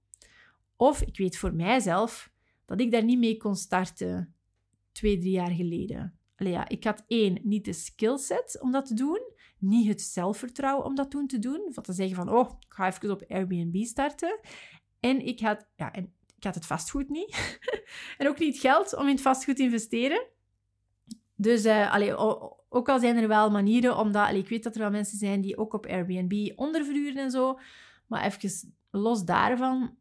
Of 0.76 1.02
ik 1.02 1.16
weet 1.16 1.36
voor 1.36 1.54
mijzelf 1.54 2.30
dat 2.64 2.80
ik 2.80 2.90
daar 2.90 3.04
niet 3.04 3.18
mee 3.18 3.36
kon 3.36 3.56
starten 3.56 4.34
twee, 4.92 5.18
drie 5.18 5.32
jaar 5.32 5.50
geleden. 5.50 6.18
Allee, 6.36 6.52
ja, 6.52 6.68
ik 6.68 6.84
had 6.84 7.04
één, 7.06 7.40
niet 7.42 7.64
de 7.64 7.72
skillset 7.72 8.58
om 8.60 8.72
dat 8.72 8.86
te 8.86 8.94
doen, 8.94 9.20
niet 9.58 9.88
het 9.88 10.02
zelfvertrouwen 10.02 10.84
om 10.84 10.94
dat 10.94 11.10
toen 11.10 11.26
te 11.26 11.38
doen, 11.38 11.68
van 11.70 11.82
te 11.82 11.92
zeggen 11.92 12.16
van, 12.16 12.30
oh, 12.30 12.50
ik 12.60 12.72
ga 12.74 12.86
even 12.86 13.10
op 13.10 13.24
Airbnb 13.28 13.84
starten. 13.84 14.40
En 15.00 15.26
ik 15.26 15.40
had, 15.40 15.68
ja, 15.76 15.92
en 15.92 16.12
ik 16.36 16.44
had 16.44 16.54
het 16.54 16.66
vastgoed 16.66 17.08
niet. 17.08 17.58
en 18.18 18.28
ook 18.28 18.38
niet 18.38 18.58
geld 18.58 18.96
om 18.96 19.06
in 19.06 19.12
het 19.12 19.22
vastgoed 19.22 19.56
te 19.56 19.62
investeren. 19.62 20.26
Dus 21.34 21.64
uh, 21.64 22.14
ook 22.68 22.88
al 22.88 23.00
zijn 23.00 23.16
er 23.16 23.28
wel 23.28 23.50
manieren, 23.50 23.96
omdat 23.96 24.26
allee, 24.26 24.40
ik 24.40 24.48
weet 24.48 24.62
dat 24.62 24.74
er 24.74 24.80
wel 24.80 24.90
mensen 24.90 25.18
zijn 25.18 25.40
die 25.40 25.58
ook 25.58 25.72
op 25.72 25.86
Airbnb 25.86 26.52
onderverhuren 26.54 27.22
en 27.22 27.30
zo. 27.30 27.58
Maar 28.06 28.24
even 28.24 28.74
los 28.90 29.24
daarvan, 29.24 29.96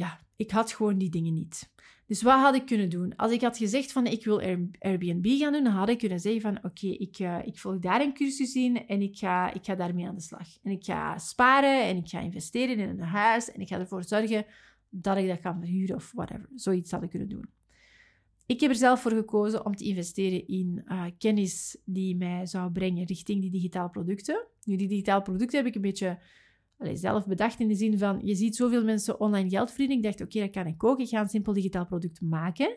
ja, 0.00 0.20
ik 0.36 0.50
had 0.50 0.72
gewoon 0.72 0.98
die 0.98 1.10
dingen 1.10 1.34
niet. 1.34 1.72
Dus 2.06 2.22
wat 2.22 2.38
had 2.38 2.54
ik 2.54 2.66
kunnen 2.66 2.88
doen? 2.88 3.16
Als 3.16 3.32
ik 3.32 3.40
had 3.40 3.56
gezegd 3.56 3.92
van 3.92 4.06
ik 4.06 4.24
wil 4.24 4.40
Airbnb 4.78 5.26
gaan 5.26 5.52
doen, 5.52 5.64
dan 5.64 5.72
had 5.72 5.88
ik 5.88 5.98
kunnen 5.98 6.20
zeggen 6.20 6.40
van 6.40 6.58
oké, 6.62 6.86
ik, 6.86 7.18
uh, 7.18 7.38
ik 7.44 7.58
volg 7.58 7.78
daar 7.78 8.00
een 8.00 8.14
cursus 8.14 8.54
in 8.54 8.86
en 8.86 9.02
ik 9.02 9.16
ga, 9.16 9.52
ik 9.52 9.64
ga 9.64 9.74
daarmee 9.74 10.06
aan 10.06 10.14
de 10.14 10.20
slag. 10.20 10.48
En 10.62 10.70
ik 10.70 10.84
ga 10.84 11.18
sparen 11.18 11.84
en 11.84 11.96
ik 11.96 12.08
ga 12.08 12.20
investeren 12.20 12.78
in 12.78 12.88
een 12.88 13.00
huis 13.00 13.52
en 13.52 13.60
ik 13.60 13.68
ga 13.68 13.78
ervoor 13.78 14.04
zorgen 14.04 14.46
dat 14.88 15.16
ik 15.16 15.28
dat 15.28 15.40
kan 15.40 15.60
verhuren 15.60 15.96
of 15.96 16.12
whatever. 16.12 16.48
Zoiets 16.54 16.90
had 16.90 17.02
ik 17.02 17.10
kunnen 17.10 17.28
doen. 17.28 17.48
Ik 18.46 18.60
heb 18.60 18.70
er 18.70 18.76
zelf 18.76 19.00
voor 19.00 19.12
gekozen 19.12 19.64
om 19.66 19.76
te 19.76 19.84
investeren 19.84 20.46
in 20.46 20.84
uh, 20.86 21.04
kennis 21.18 21.78
die 21.84 22.16
mij 22.16 22.46
zou 22.46 22.72
brengen 22.72 23.06
richting 23.06 23.40
die 23.40 23.50
digitale 23.50 23.90
producten. 23.90 24.46
Nu, 24.64 24.76
die 24.76 24.88
digitale 24.88 25.22
producten 25.22 25.58
heb 25.58 25.66
ik 25.66 25.74
een 25.74 25.80
beetje 25.80 26.18
zelf 26.92 27.26
bedacht 27.26 27.60
in 27.60 27.68
de 27.68 27.74
zin 27.74 27.98
van, 27.98 28.20
je 28.24 28.34
ziet 28.34 28.56
zoveel 28.56 28.84
mensen 28.84 29.20
online 29.20 29.48
geld 29.48 29.68
verdienen. 29.68 29.96
Ik 29.96 30.02
dacht, 30.02 30.20
oké, 30.20 30.40
dat 30.40 30.50
kan 30.50 30.66
ik 30.66 30.84
ook. 30.84 31.00
Ik 31.00 31.08
ga 31.08 31.20
een 31.20 31.28
simpel 31.28 31.52
digitaal 31.52 31.86
product 31.86 32.20
maken. 32.20 32.76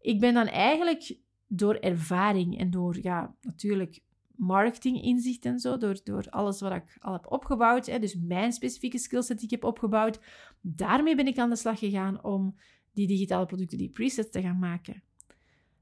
Ik 0.00 0.20
ben 0.20 0.34
dan 0.34 0.46
eigenlijk 0.46 1.16
door 1.46 1.74
ervaring 1.74 2.58
en 2.58 2.70
door, 2.70 2.98
ja, 3.02 3.34
natuurlijk 3.40 4.00
marketinginzicht 4.36 5.44
en 5.44 5.58
zo, 5.58 5.76
door, 5.76 6.00
door 6.04 6.26
alles 6.30 6.60
wat 6.60 6.72
ik 6.72 6.96
al 7.00 7.12
heb 7.12 7.26
opgebouwd, 7.32 7.86
hè, 7.86 7.98
dus 7.98 8.16
mijn 8.20 8.52
specifieke 8.52 8.98
skillset 8.98 9.36
die 9.36 9.44
ik 9.44 9.50
heb 9.50 9.64
opgebouwd, 9.64 10.20
daarmee 10.60 11.16
ben 11.16 11.26
ik 11.26 11.38
aan 11.38 11.50
de 11.50 11.56
slag 11.56 11.78
gegaan 11.78 12.24
om 12.24 12.56
die 12.92 13.06
digitale 13.06 13.46
producten, 13.46 13.78
die 13.78 13.90
presets 13.90 14.30
te 14.30 14.42
gaan 14.42 14.58
maken. 14.58 15.02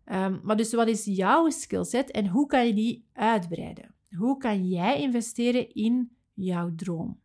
Um, 0.07 0.41
maar 0.43 0.57
dus 0.57 0.73
wat 0.73 0.89
is 0.89 1.05
jouw 1.05 1.51
skillset 1.51 2.11
en 2.11 2.29
hoe 2.29 2.47
kan 2.47 2.67
je 2.67 2.75
die 2.75 3.05
uitbreiden? 3.13 3.95
Hoe 4.17 4.39
kan 4.39 4.69
jij 4.69 5.01
investeren 5.01 5.75
in 5.75 6.11
jouw 6.35 6.75
droom? 6.75 7.21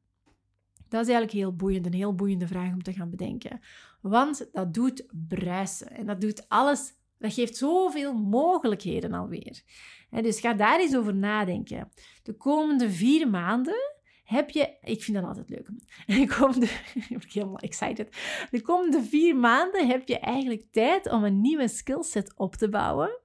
Dat 0.89 1.01
is 1.01 1.07
eigenlijk 1.07 1.31
heel 1.31 1.55
boeiend, 1.55 1.85
een 1.85 1.93
heel 1.93 2.15
boeiende 2.15 2.47
vraag 2.47 2.73
om 2.73 2.83
te 2.83 2.93
gaan 2.93 3.09
bedenken. 3.09 3.61
Want 4.01 4.49
dat 4.51 4.73
doet 4.73 5.05
bruisen 5.27 5.91
en 5.91 6.05
dat 6.05 6.21
doet 6.21 6.49
alles, 6.49 6.93
dat 7.17 7.33
geeft 7.33 7.57
zoveel 7.57 8.13
mogelijkheden 8.13 9.13
alweer. 9.13 9.61
dus 10.09 10.39
ga 10.39 10.53
daar 10.53 10.79
eens 10.79 10.95
over 10.95 11.15
nadenken. 11.15 11.91
De 12.23 12.33
komende 12.33 12.89
vier 12.89 13.29
maanden 13.29 13.97
heb 14.23 14.49
je, 14.49 14.77
ik 14.81 15.03
vind 15.03 15.17
dat 15.17 15.25
altijd 15.25 15.49
leuk. 15.49 15.69
De 16.19 16.35
komende, 16.37 16.65
ik 16.95 17.07
ben 17.07 17.21
helemaal 17.27 17.57
excited. 17.57 18.17
De 18.51 18.61
komende 18.61 19.03
vier 19.03 19.35
maanden 19.35 19.87
heb 19.87 20.07
je 20.07 20.19
eigenlijk 20.19 20.65
tijd 20.71 21.09
om 21.09 21.23
een 21.23 21.41
nieuwe 21.41 21.67
skillset 21.67 22.37
op 22.37 22.55
te 22.55 22.69
bouwen. 22.69 23.19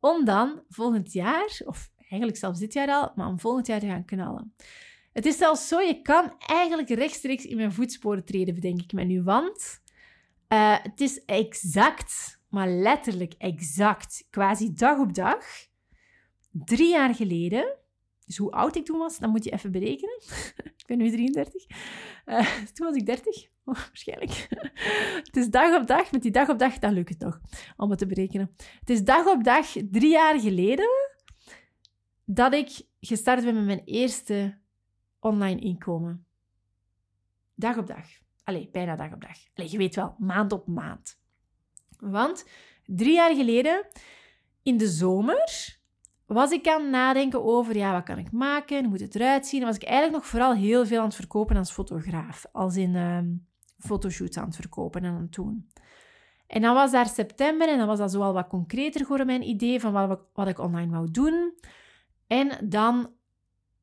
Om 0.00 0.24
dan 0.24 0.62
volgend 0.68 1.12
jaar, 1.12 1.60
of 1.64 1.90
eigenlijk 2.08 2.36
zelfs 2.38 2.58
dit 2.58 2.72
jaar 2.72 2.88
al, 2.88 3.12
maar 3.14 3.26
om 3.26 3.40
volgend 3.40 3.66
jaar 3.66 3.80
te 3.80 3.86
gaan 3.86 4.04
knallen. 4.04 4.54
Het 5.16 5.26
is 5.26 5.36
zelfs 5.36 5.68
zo, 5.68 5.80
je 5.80 6.02
kan 6.02 6.32
eigenlijk 6.38 6.88
rechtstreeks 6.88 7.44
in 7.44 7.56
mijn 7.56 7.72
voetsporen 7.72 8.24
treden, 8.24 8.54
bedenk 8.54 8.82
ik 8.82 8.92
me 8.92 9.04
nu. 9.04 9.22
Want 9.22 9.80
uh, 10.48 10.76
het 10.82 11.00
is 11.00 11.24
exact, 11.24 12.40
maar 12.48 12.68
letterlijk 12.68 13.34
exact, 13.38 14.26
quasi 14.30 14.72
dag 14.72 14.98
op 14.98 15.14
dag, 15.14 15.44
drie 16.50 16.88
jaar 16.88 17.14
geleden. 17.14 17.76
Dus 18.26 18.36
hoe 18.36 18.50
oud 18.50 18.76
ik 18.76 18.84
toen 18.84 18.98
was, 18.98 19.18
dat 19.18 19.30
moet 19.30 19.44
je 19.44 19.50
even 19.50 19.72
berekenen. 19.72 20.20
ik 20.80 20.84
ben 20.86 20.98
nu 20.98 21.10
33. 21.10 21.66
Uh, 21.66 22.38
eh, 22.38 22.46
toen 22.72 22.86
was 22.86 22.96
ik 22.96 23.06
30, 23.06 23.46
oh, 23.64 23.74
waarschijnlijk. 23.86 24.48
het 25.24 25.36
is 25.36 25.48
dag 25.48 25.80
op 25.80 25.86
dag, 25.86 26.12
met 26.12 26.22
die 26.22 26.30
dag 26.30 26.48
op 26.48 26.58
dag, 26.58 26.78
dan 26.78 26.92
lukt 26.92 27.08
het 27.08 27.18
toch 27.18 27.40
om 27.76 27.90
het 27.90 27.98
te 27.98 28.06
berekenen. 28.06 28.54
Het 28.80 28.90
is 28.90 29.04
dag 29.04 29.26
op 29.26 29.44
dag, 29.44 29.66
drie 29.90 30.10
jaar 30.10 30.40
geleden, 30.40 30.88
dat 32.24 32.54
ik 32.54 32.68
gestart 33.00 33.44
ben 33.44 33.54
met 33.54 33.64
mijn 33.64 33.82
eerste 33.84 34.64
online 35.20 35.60
inkomen. 35.60 36.26
Dag 37.54 37.76
op 37.76 37.86
dag. 37.86 38.06
Allee, 38.44 38.68
bijna 38.72 38.96
dag 38.96 39.12
op 39.12 39.20
dag. 39.20 39.68
Je 39.70 39.78
weet 39.78 39.94
wel, 39.94 40.14
maand 40.18 40.52
op 40.52 40.66
maand. 40.66 41.20
Want 41.98 42.46
drie 42.84 43.14
jaar 43.14 43.34
geleden, 43.34 43.86
in 44.62 44.76
de 44.76 44.88
zomer, 44.88 45.78
was 46.26 46.50
ik 46.50 46.68
aan 46.68 46.82
het 46.82 46.90
nadenken 46.90 47.44
over, 47.44 47.76
ja, 47.76 47.92
wat 47.92 48.02
kan 48.02 48.18
ik 48.18 48.32
maken? 48.32 48.78
Hoe 48.78 48.88
moet 48.88 49.00
het 49.00 49.14
eruit 49.14 49.46
zien? 49.46 49.64
Was 49.64 49.76
ik 49.76 49.82
eigenlijk 49.82 50.16
nog 50.16 50.26
vooral 50.26 50.54
heel 50.54 50.86
veel 50.86 50.98
aan 50.98 51.06
het 51.06 51.14
verkopen 51.14 51.56
als 51.56 51.72
fotograaf. 51.72 52.46
Als 52.52 52.76
in 52.76 52.94
um, 52.94 53.46
fotoshoots 53.78 54.36
aan 54.36 54.46
het 54.46 54.56
verkopen 54.56 55.04
en 55.04 55.14
aan 55.14 55.20
het 55.20 55.32
doen. 55.32 55.70
En 56.46 56.62
dan 56.62 56.74
was 56.74 56.90
daar 56.90 57.08
september 57.08 57.68
en 57.68 57.78
dan 57.78 57.86
was 57.86 57.98
dat 57.98 58.10
zoal 58.10 58.32
wat 58.32 58.46
concreter 58.46 59.00
geworden, 59.00 59.26
mijn 59.26 59.48
idee 59.48 59.80
van 59.80 59.92
wat, 59.92 60.20
wat 60.32 60.48
ik 60.48 60.58
online 60.58 60.90
wou 60.90 61.10
doen. 61.10 61.54
En 62.26 62.68
dan 62.68 63.10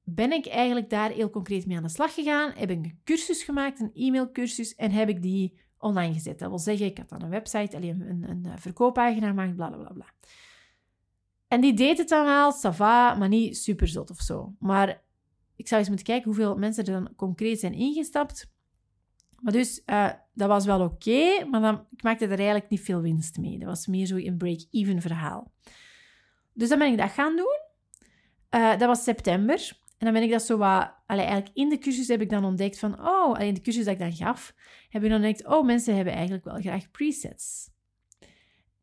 ben 0.04 0.32
ik 0.32 0.46
eigenlijk 0.46 0.90
daar 0.90 1.10
heel 1.10 1.30
concreet 1.30 1.66
mee 1.66 1.78
aan 1.78 1.84
de 1.84 1.90
slag 1.90 2.14
gegaan. 2.14 2.52
Heb 2.56 2.70
ik 2.70 2.78
een 2.78 3.00
cursus 3.04 3.44
gemaakt, 3.44 3.80
een 3.80 3.92
e-mailcursus, 3.94 4.76
en 4.76 4.92
heb 4.92 5.10
ik 5.10 5.22
die 5.22 5.60
online 5.78 6.14
gezet. 6.14 6.40
Dat 6.40 6.50
wil 6.50 6.60
zeggen, 6.60 6.86
ik 6.86 6.98
had 6.98 7.10
dan 7.10 7.22
een 7.22 7.30
website, 7.30 7.76
alleen 7.76 8.02
een, 8.02 8.30
een, 8.30 8.60
verkooppagina 8.60 9.28
gemaakt, 9.28 9.56
bla 9.56 9.70
bla 9.70 9.92
bla. 9.94 10.06
En 11.48 11.62
die 11.62 11.74
deed 11.74 11.98
het 11.98 12.10
dan 12.10 12.26
wel, 12.26 12.52
sava, 12.52 13.16
maar 13.16 13.28
niet 13.28 13.58
super 13.58 13.88
zot 13.88 14.10
of 14.10 14.20
zo. 14.20 14.56
Maar 14.60 15.02
ik 15.56 15.68
zou 15.68 15.80
eens 15.80 15.90
moeten 15.90 16.08
kijken 16.08 16.26
hoeveel 16.26 16.58
mensen 16.58 16.86
er 16.86 16.92
dan 16.92 17.16
concreet 17.16 17.60
zijn 17.60 17.74
ingestapt. 17.74 18.52
Maar 19.40 19.54
dus, 19.54 19.82
uh, 19.86 20.10
dat 20.34 20.48
was 20.48 20.66
wel 20.66 20.82
oké, 20.82 21.46
maar 21.46 21.62
dan, 21.62 21.86
ik 21.92 22.04
maakte 22.04 22.26
er 22.26 22.38
eigenlijk 22.38 22.70
niet 22.70 22.82
veel 22.82 23.02
winst 23.02 23.38
mee. 23.38 23.60
Dat 23.60 23.68
was 23.68 23.88
meer 23.88 24.26
een 24.28 24.38
break-even 24.38 25.02
verhaal. 25.02 25.52
Dus 26.54 26.70
dan 26.70 26.80
ben 26.80 26.92
ik 26.92 26.98
dat 26.98 27.12
gaan 27.12 27.36
doen. 27.36 27.60
Uh, 28.56 28.70
dat 28.70 28.88
was 28.88 29.04
september. 29.04 29.82
En 30.04 30.12
dan 30.12 30.20
ben 30.20 30.28
ik 30.28 30.34
dat 30.34 30.44
zo 30.44 30.58
wat... 30.58 30.94
Eigenlijk 31.06 31.50
in 31.54 31.70
de 31.70 31.78
cursus 31.78 32.08
heb 32.08 32.22
ik 32.22 32.30
dan 32.30 32.44
ontdekt 32.44 32.80
van... 32.80 33.08
Oh, 33.08 33.40
in 33.40 33.54
de 33.54 33.62
cursus 33.62 33.86
dat 33.86 33.94
ik 33.94 34.00
dan 34.00 34.14
gaf, 34.14 34.54
heb 34.90 35.04
ik 35.04 35.10
dan 35.10 35.18
ontdekt... 35.18 35.48
Oh, 35.48 35.66
mensen 35.66 35.96
hebben 35.96 36.14
eigenlijk 36.14 36.44
wel 36.44 36.60
graag 36.60 36.92
presets. 36.92 37.70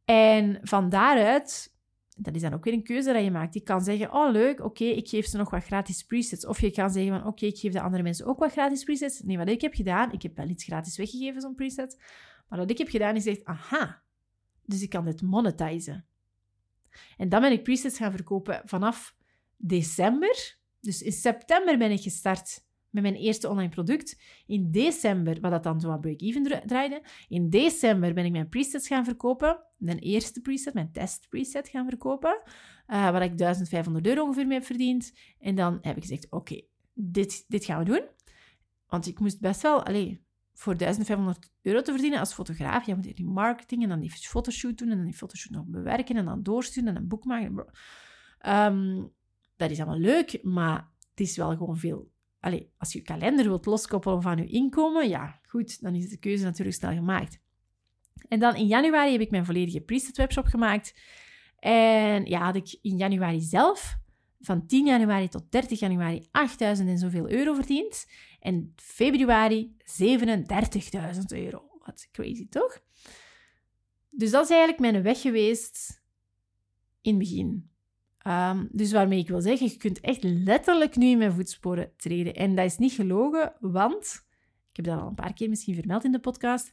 En 0.05 0.59
van 0.63 0.89
daaruit... 0.89 1.75
Dat 2.17 2.35
is 2.35 2.41
dan 2.41 2.55
ook 2.55 2.65
weer 2.65 2.73
een 2.73 2.83
keuze 2.83 3.13
dat 3.13 3.25
je 3.25 3.31
maakt. 3.31 3.55
Je 3.55 3.61
kan 3.61 3.81
zeggen, 3.81 4.13
oh 4.13 4.31
leuk, 4.31 4.65
oké, 4.65 4.85
ik 4.85 5.09
geef 5.09 5.27
ze 5.27 5.37
nog 5.37 5.51
wat 5.51 5.65
gratis 5.65 6.03
presets. 6.03 6.47
Of 6.47 6.61
je 6.61 6.71
kan 6.71 6.91
zeggen 6.91 7.19
van, 7.19 7.27
oké, 7.27 7.47
ik 7.47 7.59
geef 7.59 7.73
de 7.73 7.81
andere 7.81 8.03
mensen 8.03 8.27
ook 8.27 8.39
wat 8.39 8.53
gratis 8.53 8.85
presets. 8.85 9.21
Nee, 9.21 9.39
wat 9.39 9.49
ik 9.49 9.61
heb 9.61 9.75
gedaan, 9.75 10.13
ik 10.13 10.23
heb 10.23 10.37
wel 10.37 10.49
iets 10.49 10.65
gratis 10.65 10.97
weggegeven, 10.97 11.41
zo'n 11.41 11.55
preset. 11.55 12.03
Maar 12.49 12.59
wat 12.59 12.71
ik 12.71 12.79
heb 12.79 12.89
gedaan, 12.89 13.17
is 13.17 13.25
gezegd, 13.25 13.45
aha, 13.45 14.03
dus 14.65 14.83
ik 14.83 14.91
kan 14.91 15.05
dit 15.05 15.23
monetizen. 15.23 16.07
En 17.17 17.29
dan 17.29 17.41
ben 17.41 17.53
ik 17.53 17.63
presets 17.63 17.97
gaan 17.97 18.13
verkopen 18.13 18.63
vanaf 18.65 19.17
december 19.57 20.59
dus 20.81 21.03
in 21.03 21.13
september 21.13 21.79
ben 21.79 21.91
ik 21.91 22.01
gestart 22.01 22.69
met 22.91 23.03
mijn 23.03 23.15
eerste 23.15 23.49
online 23.49 23.69
product. 23.69 24.21
In 24.47 24.71
december, 24.71 25.41
wat 25.41 25.51
dat 25.51 25.63
dan 25.63 25.81
zo 25.81 25.91
aan 25.91 26.01
break-even 26.01 26.63
draaide, 26.67 27.03
in 27.29 27.51
december 27.51 28.15
ben 28.15 28.25
ik 28.25 28.33
mijn 28.33 28.49
presets 28.49 28.87
gaan 28.87 29.05
verkopen. 29.05 29.63
Mijn 29.77 29.99
eerste 29.99 30.41
preset, 30.41 30.75
mijn 30.75 30.93
test 30.93 31.29
preset 31.29 31.69
gaan 31.69 31.89
verkopen. 31.89 32.43
Uh, 32.43 33.11
waar 33.11 33.23
ik 33.23 33.39
1500 33.39 34.07
euro 34.07 34.23
ongeveer 34.23 34.47
mee 34.47 34.59
heb 34.59 34.67
verdiend. 34.67 35.13
En 35.39 35.55
dan 35.55 35.79
heb 35.81 35.97
ik 35.97 36.03
gezegd, 36.03 36.31
oké, 36.31 36.61
dit, 36.93 37.45
dit 37.49 37.65
gaan 37.65 37.79
we 37.79 37.85
doen. 37.85 38.03
Want 38.87 39.07
ik 39.07 39.21
moest 39.21 39.41
best 39.41 39.63
wel, 39.63 39.83
allee, 39.83 40.25
voor 40.55 40.77
1500 40.77 41.51
euro 41.63 41.83
te 41.83 41.93
verdienen 41.93 42.19
als 42.19 42.33
fotograaf, 42.33 42.87
je 42.87 42.95
moet 42.95 43.17
die 43.17 43.27
marketing 43.27 43.83
en 43.83 43.89
dan 43.89 44.01
die 44.01 44.11
fotoshoot 44.11 44.79
doen 44.79 44.91
en 44.91 44.97
dan 44.97 45.05
die 45.05 45.15
fotoshoot 45.15 45.53
nog 45.53 45.65
bewerken 45.67 46.17
en 46.17 46.25
dan 46.25 46.43
doorsturen 46.43 46.89
en 46.89 46.97
een 46.97 47.09
boek 47.09 47.25
maken. 47.25 47.65
Um, 48.47 49.13
dat 49.61 49.71
is 49.71 49.79
allemaal 49.79 49.99
leuk, 49.99 50.43
maar 50.43 50.89
het 51.11 51.21
is 51.21 51.37
wel 51.37 51.57
gewoon 51.57 51.77
veel. 51.77 52.11
Allee, 52.41 52.73
als 52.79 52.93
je 52.93 52.99
je 52.99 53.05
kalender 53.05 53.45
wilt 53.45 53.67
loskoppelen 53.67 54.23
van 54.23 54.37
je 54.37 54.47
inkomen, 54.47 55.09
ja, 55.09 55.41
goed, 55.47 55.83
dan 55.83 55.95
is 55.95 56.09
de 56.09 56.19
keuze 56.19 56.45
natuurlijk 56.45 56.77
snel 56.77 56.93
gemaakt. 56.93 57.41
En 58.29 58.39
dan 58.39 58.55
in 58.55 58.67
januari 58.67 59.13
heb 59.13 59.21
ik 59.21 59.31
mijn 59.31 59.45
volledige 59.45 59.81
preset 59.81 60.17
webshop 60.17 60.47
gemaakt. 60.47 60.95
En 61.59 62.25
ja, 62.25 62.45
had 62.45 62.57
ik 62.57 62.79
in 62.83 62.97
januari 62.97 63.41
zelf 63.41 63.99
van 64.41 64.67
10 64.67 64.87
januari 64.87 65.29
tot 65.29 65.53
30 65.53 65.81
januari 65.81 66.29
8000 66.31 66.89
en 66.89 66.99
zoveel 66.99 67.31
euro 67.31 67.55
verdiend. 67.55 68.07
En 68.41 68.73
februari 68.77 69.77
37.000 69.79 69.83
euro. 71.29 71.69
Wat 71.85 72.09
crazy, 72.13 72.49
toch? 72.49 72.81
Dus 74.11 74.31
dat 74.31 74.45
is 74.45 74.51
eigenlijk 74.51 74.81
mijn 74.81 75.03
weg 75.03 75.21
geweest 75.21 76.03
in 77.01 77.11
het 77.11 77.19
begin. 77.19 77.71
Um, 78.27 78.69
dus 78.73 78.93
waarmee 78.93 79.19
ik 79.19 79.29
wil 79.29 79.41
zeggen, 79.41 79.67
je 79.67 79.77
kunt 79.77 80.01
echt 80.01 80.23
letterlijk 80.23 80.97
nu 80.97 81.07
in 81.07 81.19
mijn 81.19 81.33
voetsporen 81.33 81.93
treden. 81.97 82.35
En 82.35 82.55
dat 82.55 82.65
is 82.65 82.79
niet 82.79 82.93
gelogen, 82.93 83.53
want, 83.61 84.27
ik 84.71 84.77
heb 84.77 84.85
dat 84.85 85.01
al 85.01 85.09
een 85.09 85.15
paar 85.15 85.33
keer 85.33 85.49
misschien 85.49 85.75
vermeld 85.75 86.05
in 86.05 86.13
de 86.13 86.21
podcast, 86.21 86.73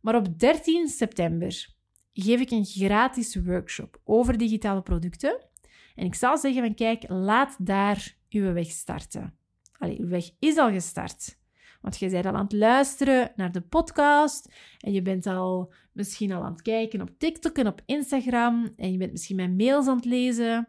Maar 0.00 0.16
op 0.16 0.38
13 0.38 0.88
september 0.88 1.66
geef 2.12 2.40
ik 2.40 2.50
een 2.50 2.64
gratis 2.64 3.36
workshop 3.36 4.00
over 4.04 4.38
digitale 4.38 4.82
producten. 4.82 5.46
En 5.94 6.04
ik 6.04 6.14
zal 6.14 6.38
zeggen 6.38 6.62
van 6.62 6.74
kijk, 6.74 7.04
laat 7.08 7.56
daar 7.58 8.16
uw 8.30 8.52
weg 8.52 8.70
starten. 8.70 9.34
Allee, 9.72 10.00
uw 10.00 10.08
weg 10.08 10.30
is 10.38 10.56
al 10.56 10.70
gestart. 10.70 11.37
Want 11.80 11.98
je 11.98 12.08
bent 12.08 12.26
al 12.26 12.34
aan 12.34 12.42
het 12.42 12.52
luisteren 12.52 13.32
naar 13.36 13.52
de 13.52 13.60
podcast 13.60 14.52
en 14.78 14.92
je 14.92 15.02
bent 15.02 15.26
al 15.26 15.72
misschien 15.92 16.32
al 16.32 16.44
aan 16.44 16.52
het 16.52 16.62
kijken 16.62 17.00
op 17.00 17.10
TikTok 17.18 17.56
en 17.56 17.66
op 17.66 17.82
Instagram 17.86 18.72
en 18.76 18.92
je 18.92 18.98
bent 18.98 19.12
misschien 19.12 19.36
mijn 19.36 19.56
mails 19.56 19.86
aan 19.86 19.96
het 19.96 20.04
lezen. 20.04 20.68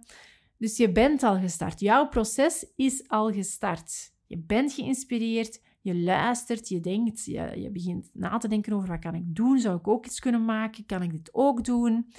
Dus 0.57 0.77
je 0.77 0.91
bent 0.91 1.23
al 1.23 1.39
gestart. 1.39 1.79
Jouw 1.79 2.07
proces 2.07 2.65
is 2.75 3.07
al 3.07 3.31
gestart. 3.31 4.13
Je 4.27 4.37
bent 4.37 4.73
geïnspireerd, 4.73 5.61
je 5.81 5.95
luistert, 5.95 6.67
je 6.67 6.79
denkt, 6.79 7.25
je, 7.25 7.51
je 7.55 7.69
begint 7.71 8.09
na 8.13 8.37
te 8.37 8.47
denken 8.47 8.73
over 8.73 8.87
wat 8.87 8.99
kan 8.99 9.15
ik 9.15 9.35
doen? 9.35 9.59
Zou 9.59 9.77
ik 9.77 9.87
ook 9.87 10.05
iets 10.05 10.19
kunnen 10.19 10.45
maken? 10.45 10.85
Kan 10.85 11.01
ik 11.01 11.11
dit 11.11 11.29
ook 11.31 11.65
doen? 11.65 12.11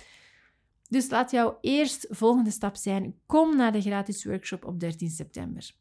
Dus 0.88 1.10
laat 1.10 1.30
jouw 1.30 1.58
eerst 1.60 2.06
volgende 2.08 2.50
stap 2.50 2.76
zijn. 2.76 3.14
Kom 3.26 3.56
naar 3.56 3.72
de 3.72 3.80
gratis 3.80 4.24
workshop 4.24 4.64
op 4.64 4.80
13 4.80 5.10
september. 5.10 5.74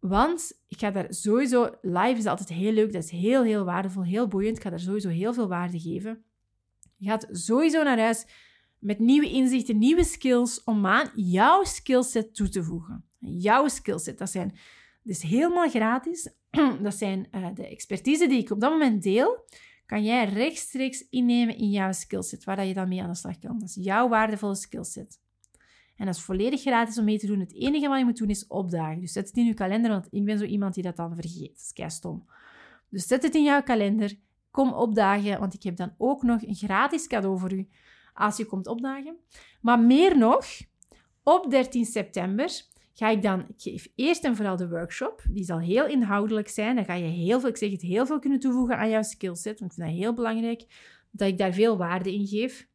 Want 0.00 0.52
ik 0.68 0.78
ga 0.78 0.90
daar 0.90 1.06
sowieso, 1.08 1.70
live 1.80 2.18
is 2.18 2.26
altijd 2.26 2.48
heel 2.48 2.72
leuk, 2.72 2.92
dat 2.92 3.04
is 3.04 3.10
heel, 3.10 3.42
heel 3.42 3.64
waardevol, 3.64 4.04
heel 4.04 4.28
boeiend. 4.28 4.56
Ik 4.56 4.62
ga 4.62 4.70
daar 4.70 4.80
sowieso 4.80 5.08
heel 5.08 5.34
veel 5.34 5.48
waarde 5.48 5.80
geven. 5.80 6.24
Je 6.96 7.08
gaat 7.08 7.28
sowieso 7.30 7.82
naar 7.82 7.98
huis 7.98 8.26
met 8.78 8.98
nieuwe 8.98 9.30
inzichten, 9.30 9.78
nieuwe 9.78 10.04
skills 10.04 10.64
om 10.64 10.86
aan 10.86 11.10
jouw 11.14 11.64
skillset 11.64 12.34
toe 12.34 12.48
te 12.48 12.62
voegen. 12.62 13.04
Jouw 13.18 13.68
skillset, 13.68 14.18
dat 14.18 14.30
zijn 14.30 14.56
dus 15.02 15.22
helemaal 15.22 15.68
gratis. 15.68 16.32
Dat 16.82 16.94
zijn 16.94 17.28
uh, 17.32 17.48
de 17.54 17.68
expertise 17.68 18.26
die 18.26 18.38
ik 18.38 18.50
op 18.50 18.60
dat 18.60 18.70
moment 18.70 19.02
deel, 19.02 19.44
kan 19.86 20.04
jij 20.04 20.24
rechtstreeks 20.24 21.08
innemen 21.08 21.56
in 21.56 21.70
jouw 21.70 21.92
skillset, 21.92 22.44
waar 22.44 22.64
je 22.64 22.74
dan 22.74 22.88
mee 22.88 23.02
aan 23.02 23.10
de 23.10 23.16
slag 23.16 23.38
kan. 23.38 23.58
Dat 23.58 23.68
is 23.68 23.84
jouw 23.84 24.08
waardevolle 24.08 24.54
skillset. 24.54 25.20
En 26.00 26.06
dat 26.06 26.14
is 26.14 26.22
volledig 26.22 26.60
gratis 26.60 26.98
om 26.98 27.04
mee 27.04 27.18
te 27.18 27.26
doen. 27.26 27.40
Het 27.40 27.54
enige 27.54 27.88
wat 27.88 27.98
je 27.98 28.04
moet 28.04 28.16
doen 28.16 28.28
is 28.28 28.46
opdagen. 28.46 29.00
Dus 29.00 29.12
zet 29.12 29.26
het 29.26 29.36
in 29.36 29.44
je 29.44 29.54
kalender, 29.54 29.90
want 29.90 30.06
ik 30.10 30.24
ben 30.24 30.38
zo 30.38 30.44
iemand 30.44 30.74
die 30.74 30.82
dat 30.82 30.96
dan 30.96 31.14
vergeet. 31.14 31.48
Dat 31.48 31.56
is 31.56 31.72
kei 31.72 31.90
stom. 31.90 32.24
Dus 32.88 33.06
zet 33.06 33.22
het 33.22 33.34
in 33.34 33.42
jouw 33.42 33.62
kalender. 33.62 34.14
Kom 34.50 34.72
opdagen, 34.72 35.40
want 35.40 35.54
ik 35.54 35.62
heb 35.62 35.76
dan 35.76 35.94
ook 35.98 36.22
nog 36.22 36.42
een 36.42 36.54
gratis 36.54 37.06
cadeau 37.06 37.38
voor 37.38 37.52
u 37.52 37.68
als 38.14 38.36
je 38.36 38.44
komt 38.44 38.66
opdagen. 38.66 39.16
Maar 39.60 39.80
meer 39.80 40.18
nog, 40.18 40.44
op 41.22 41.50
13 41.50 41.84
september 41.84 42.50
ga 42.92 43.08
ik 43.08 43.22
dan, 43.22 43.40
ik 43.40 43.54
geef 43.56 43.88
eerst 43.94 44.24
en 44.24 44.36
vooral 44.36 44.56
de 44.56 44.68
workshop. 44.68 45.22
Die 45.30 45.44
zal 45.44 45.58
heel 45.58 45.86
inhoudelijk 45.86 46.48
zijn. 46.48 46.76
Dan 46.76 46.84
ga 46.84 46.94
je 46.94 47.04
heel 47.04 47.40
veel, 47.40 47.48
ik 47.48 47.56
zeg 47.56 47.70
het, 47.70 47.82
heel 47.82 48.06
veel 48.06 48.18
kunnen 48.18 48.40
toevoegen 48.40 48.78
aan 48.78 48.90
jouw 48.90 49.02
skillset. 49.02 49.60
Want 49.60 49.72
ik 49.72 49.78
vind 49.78 49.90
dat 49.90 49.98
heel 49.98 50.14
belangrijk 50.14 50.66
dat 51.10 51.28
ik 51.28 51.38
daar 51.38 51.52
veel 51.52 51.76
waarde 51.76 52.14
in 52.14 52.26
geef. 52.26 52.68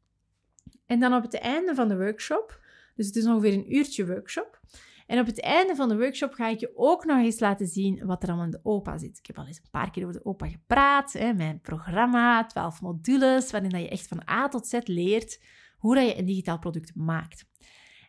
En 0.86 1.00
dan 1.00 1.14
op 1.14 1.24
het 1.24 1.40
einde 1.40 1.76
van 1.76 1.88
de 1.88 1.98
workshop 1.98 2.64
dus 2.96 3.06
het 3.06 3.16
is 3.16 3.26
ongeveer 3.26 3.54
een 3.54 3.76
uurtje 3.76 4.08
workshop. 4.08 4.60
En 5.08 5.20
op 5.20 5.26
het 5.26 5.42
einde 5.42 5.76
van 5.76 5.90
de 5.90 5.98
workshop 5.98 6.34
ga 6.34 6.48
ik 6.48 6.60
je 6.60 6.72
ook 6.76 7.06
nog 7.06 7.18
eens 7.18 7.40
laten 7.40 7.68
zien 7.68 8.06
wat 8.06 8.24
er 8.24 8.28
allemaal 8.28 8.46
in 8.46 8.52
de 8.52 8.60
OPA 8.64 8.98
zit. 8.98 9.18
Ik 9.18 9.28
heb 9.28 9.38
al 9.38 9.46
eens 9.46 9.58
een 9.58 9.70
paar 9.72 9.92
keer 9.92 10.04
over 10.04 10.16
de 10.16 10.26
OPA 10.26 10.48
gepraat. 10.48 11.14
Hè, 11.14 11.34
mijn 11.34 11.62
programma, 11.62 12.46
12 12.46 12.82
modules, 12.82 13.52
waarin 13.52 13.70
dat 13.70 13.82
je 13.82 13.90
echt 13.90 14.08
van 14.08 14.30
A 14.30 14.48
tot 14.48 14.68
Z 14.68 14.80
leert 14.84 15.44
hoe 15.78 15.96
dat 15.96 16.08
je 16.08 16.18
een 16.18 16.26
digitaal 16.26 16.60
product 16.60 16.96
maakt. 16.96 17.46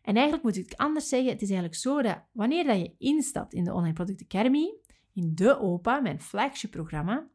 En 0.02 0.14
eigenlijk 0.14 0.42
moet 0.42 0.56
ik 0.56 0.64
het 0.64 0.76
anders 0.76 1.08
zeggen. 1.08 1.30
Het 1.30 1.42
is 1.42 1.48
eigenlijk 1.48 1.78
zo 1.78 2.02
dat 2.02 2.22
wanneer 2.32 2.64
dat 2.64 2.78
je 2.78 2.94
instapt 2.98 3.52
in 3.52 3.64
de 3.64 3.72
Online 3.72 3.94
Product 3.94 4.22
Academy, 4.22 4.74
in 5.12 5.34
de 5.34 5.58
OPA, 5.58 6.00
mijn 6.00 6.20
flagship 6.20 6.70
programma, 6.70 7.28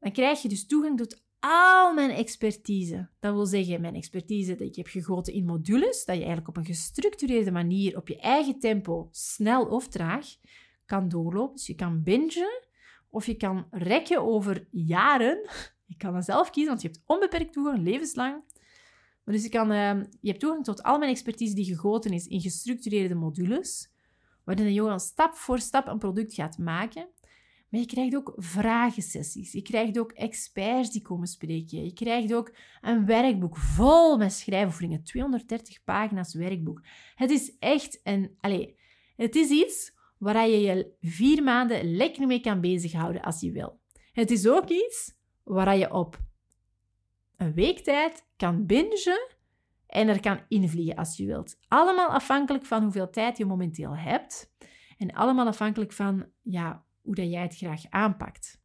dan 0.00 0.12
krijg 0.12 0.42
je 0.42 0.48
dus 0.48 0.66
toegang 0.66 0.98
tot 0.98 1.23
al 1.46 1.94
mijn 1.94 2.10
expertise. 2.10 3.08
Dat 3.20 3.34
wil 3.34 3.46
zeggen, 3.46 3.80
mijn 3.80 3.94
expertise 3.94 4.50
dat 4.50 4.66
ik 4.66 4.76
heb 4.76 4.86
gegoten 4.86 5.32
in 5.32 5.44
modules, 5.44 6.04
dat 6.04 6.16
je 6.16 6.24
eigenlijk 6.24 6.48
op 6.48 6.56
een 6.56 6.64
gestructureerde 6.64 7.50
manier, 7.50 7.96
op 7.96 8.08
je 8.08 8.18
eigen 8.18 8.58
tempo, 8.58 9.08
snel 9.10 9.66
of 9.66 9.88
traag, 9.88 10.26
kan 10.86 11.08
doorlopen. 11.08 11.56
Dus 11.56 11.66
je 11.66 11.74
kan 11.74 12.02
bingen 12.02 12.62
of 13.08 13.26
je 13.26 13.34
kan 13.34 13.66
rekken 13.70 14.22
over 14.22 14.68
jaren. 14.70 15.38
Je 15.86 15.96
kan 15.96 16.12
dat 16.12 16.24
zelf 16.24 16.50
kiezen, 16.50 16.70
want 16.70 16.82
je 16.82 16.88
hebt 16.88 17.02
onbeperkt 17.06 17.52
toegang, 17.52 17.82
levenslang. 17.82 18.42
Maar 19.24 19.34
dus 19.34 19.42
je, 19.42 19.48
kan, 19.48 19.72
uh, 19.72 20.02
je 20.20 20.28
hebt 20.28 20.40
toegang 20.40 20.64
tot 20.64 20.82
al 20.82 20.98
mijn 20.98 21.10
expertise 21.10 21.54
die 21.54 21.64
gegoten 21.64 22.12
is 22.12 22.26
in 22.26 22.40
gestructureerde 22.40 23.14
modules, 23.14 23.92
waarin 24.44 24.72
je 24.72 24.80
dan 24.80 25.00
stap 25.00 25.34
voor 25.34 25.58
stap 25.58 25.86
een 25.86 25.98
product 25.98 26.34
gaat 26.34 26.58
maken. 26.58 27.08
Maar 27.74 27.82
je 27.82 27.88
krijgt 27.88 28.16
ook 28.16 28.32
vragensessies. 28.36 29.52
Je 29.52 29.62
krijgt 29.62 29.98
ook 29.98 30.12
experts 30.12 30.90
die 30.90 31.02
komen 31.02 31.26
spreken. 31.26 31.84
Je 31.84 31.92
krijgt 31.92 32.34
ook 32.34 32.54
een 32.80 33.06
werkboek 33.06 33.56
vol 33.56 34.16
met 34.16 34.32
schrijfoefeningen. 34.32 35.04
230 35.04 35.84
pagina's 35.84 36.34
werkboek. 36.34 36.82
Het 37.14 37.30
is 37.30 37.56
echt 37.58 38.00
een... 38.02 38.36
Allez, 38.40 38.72
het 39.16 39.36
is 39.36 39.50
iets 39.50 39.94
waar 40.18 40.48
je 40.48 40.60
je 40.60 40.92
vier 41.00 41.42
maanden 41.42 41.96
lekker 41.96 42.26
mee 42.26 42.40
kan 42.40 42.60
bezighouden 42.60 43.22
als 43.22 43.40
je 43.40 43.52
wil. 43.52 43.80
Het 44.12 44.30
is 44.30 44.48
ook 44.48 44.68
iets 44.68 45.14
waar 45.42 45.76
je 45.76 45.92
op 45.92 46.18
een 47.36 47.54
week 47.54 47.78
tijd 47.78 48.26
kan 48.36 48.66
bingen 48.66 49.28
en 49.86 50.08
er 50.08 50.20
kan 50.20 50.40
invliegen 50.48 50.96
als 50.96 51.16
je 51.16 51.26
wilt. 51.26 51.58
Allemaal 51.68 52.08
afhankelijk 52.08 52.66
van 52.66 52.82
hoeveel 52.82 53.10
tijd 53.10 53.38
je 53.38 53.44
momenteel 53.44 53.96
hebt. 53.96 54.52
En 54.98 55.12
allemaal 55.12 55.46
afhankelijk 55.46 55.92
van 55.92 56.26
ja, 56.42 56.84
hoe 57.04 57.14
dat 57.14 57.30
jij 57.30 57.42
het 57.42 57.56
graag 57.56 57.82
aanpakt. 57.90 58.60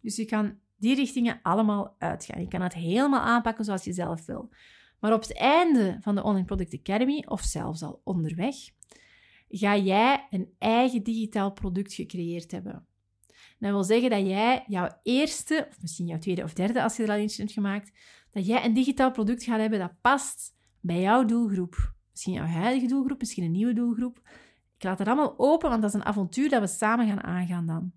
Dus 0.00 0.16
je 0.16 0.24
kan 0.24 0.58
die 0.76 0.94
richtingen 0.94 1.40
allemaal 1.42 1.96
uitgaan. 1.98 2.40
Je 2.40 2.48
kan 2.48 2.62
het 2.62 2.74
helemaal 2.74 3.20
aanpakken 3.20 3.64
zoals 3.64 3.84
je 3.84 3.92
zelf 3.92 4.26
wil. 4.26 4.50
Maar 5.00 5.12
op 5.12 5.22
het 5.22 5.36
einde 5.36 5.96
van 6.00 6.14
de 6.14 6.22
Online 6.22 6.44
Product 6.44 6.74
Academy, 6.74 7.24
of 7.28 7.42
zelfs 7.42 7.82
al 7.82 8.00
onderweg, 8.04 8.56
ga 9.48 9.76
jij 9.76 10.26
een 10.30 10.54
eigen 10.58 11.02
digitaal 11.02 11.52
product 11.52 11.94
gecreëerd 11.94 12.50
hebben. 12.50 12.86
Dat 13.58 13.70
wil 13.70 13.84
zeggen 13.84 14.10
dat 14.10 14.26
jij 14.26 14.64
jouw 14.66 14.88
eerste, 15.02 15.66
of 15.70 15.80
misschien 15.80 16.06
jouw 16.06 16.18
tweede 16.18 16.42
of 16.42 16.52
derde 16.52 16.82
als 16.82 16.96
je 16.96 17.02
er 17.02 17.08
al 17.08 17.14
eentje 17.14 17.42
hebt 17.42 17.54
gemaakt, 17.54 17.92
dat 18.30 18.46
jij 18.46 18.64
een 18.64 18.74
digitaal 18.74 19.10
product 19.10 19.44
gaat 19.44 19.60
hebben 19.60 19.78
dat 19.78 20.00
past 20.00 20.54
bij 20.80 21.00
jouw 21.00 21.24
doelgroep. 21.24 21.94
Misschien 22.10 22.32
jouw 22.32 22.46
huidige 22.46 22.86
doelgroep, 22.86 23.18
misschien 23.18 23.44
een 23.44 23.50
nieuwe 23.50 23.72
doelgroep. 23.72 24.28
Laat 24.84 24.98
het 24.98 25.08
allemaal 25.08 25.34
open, 25.36 25.68
want 25.68 25.82
dat 25.82 25.94
is 25.94 26.00
een 26.00 26.06
avontuur 26.06 26.48
dat 26.48 26.60
we 26.60 26.66
samen 26.66 27.06
gaan 27.06 27.22
aangaan 27.22 27.66
dan. 27.66 27.92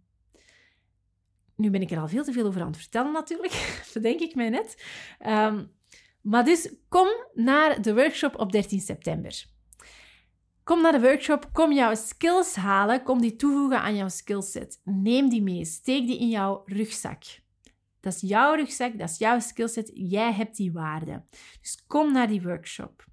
Nu 1.56 1.69
ben 1.69 1.82
ik 1.82 1.91
er 1.91 2.00
al 2.00 2.08
veel 2.08 2.23
te 2.23 2.32
veel 2.32 2.45
over 2.45 2.62
aan 2.62 2.67
het 2.67 2.78
vertellen 2.78 3.12
natuurlijk, 3.12 3.80
bedenk 3.93 4.19
ik 4.19 4.36
mij 4.36 4.50
net. 4.50 4.84
Ehm, 5.19 5.65
maar 6.21 6.45
dus 6.45 6.73
kom 6.89 7.08
naar 7.34 7.82
de 7.82 7.93
workshop 7.93 8.39
op 8.39 8.52
13 8.52 8.80
september. 8.80 9.45
Kom 10.63 10.82
naar 10.82 10.91
de 10.91 11.02
workshop, 11.02 11.50
kom 11.54 11.71
jouw 11.71 11.95
skills 11.95 12.56
halen, 12.56 13.04
kom 13.04 13.21
die 13.21 13.36
toevoegen 13.36 13.82
aan 13.82 13.95
jouw 13.95 14.10
skillset. 14.10 14.82
Neem 14.84 15.30
die 15.30 15.41
mee, 15.41 15.65
steek 15.65 16.08
die 16.08 16.19
in 16.19 16.30
jouw 16.30 16.62
rugzak. 16.65 17.23
Dat 18.00 18.13
is 18.13 18.21
jouw 18.21 18.56
rugzak, 18.56 18.97
dat 18.97 19.10
is 19.10 19.17
jouw 19.17 19.39
skillset, 19.39 19.91
jij 19.93 20.34
hebt 20.34 20.56
die 20.56 20.71
waarde. 20.71 21.23
Dus 21.62 21.84
kom 21.88 22.12
naar 22.12 22.28
die 22.28 22.41
workshop. 22.41 23.06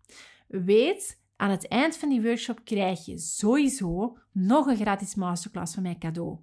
Weet 0.48 1.22
aan 1.36 1.50
het 1.50 1.68
eind 1.68 1.96
van 1.96 2.08
die 2.08 2.22
workshop 2.22 2.64
krijg 2.64 3.04
je 3.04 3.18
sowieso 3.18 4.18
nog 4.32 4.66
een 4.66 4.76
gratis 4.76 5.14
masterclass 5.14 5.74
van 5.74 5.82
mij 5.82 5.98
cadeau. 5.98 6.38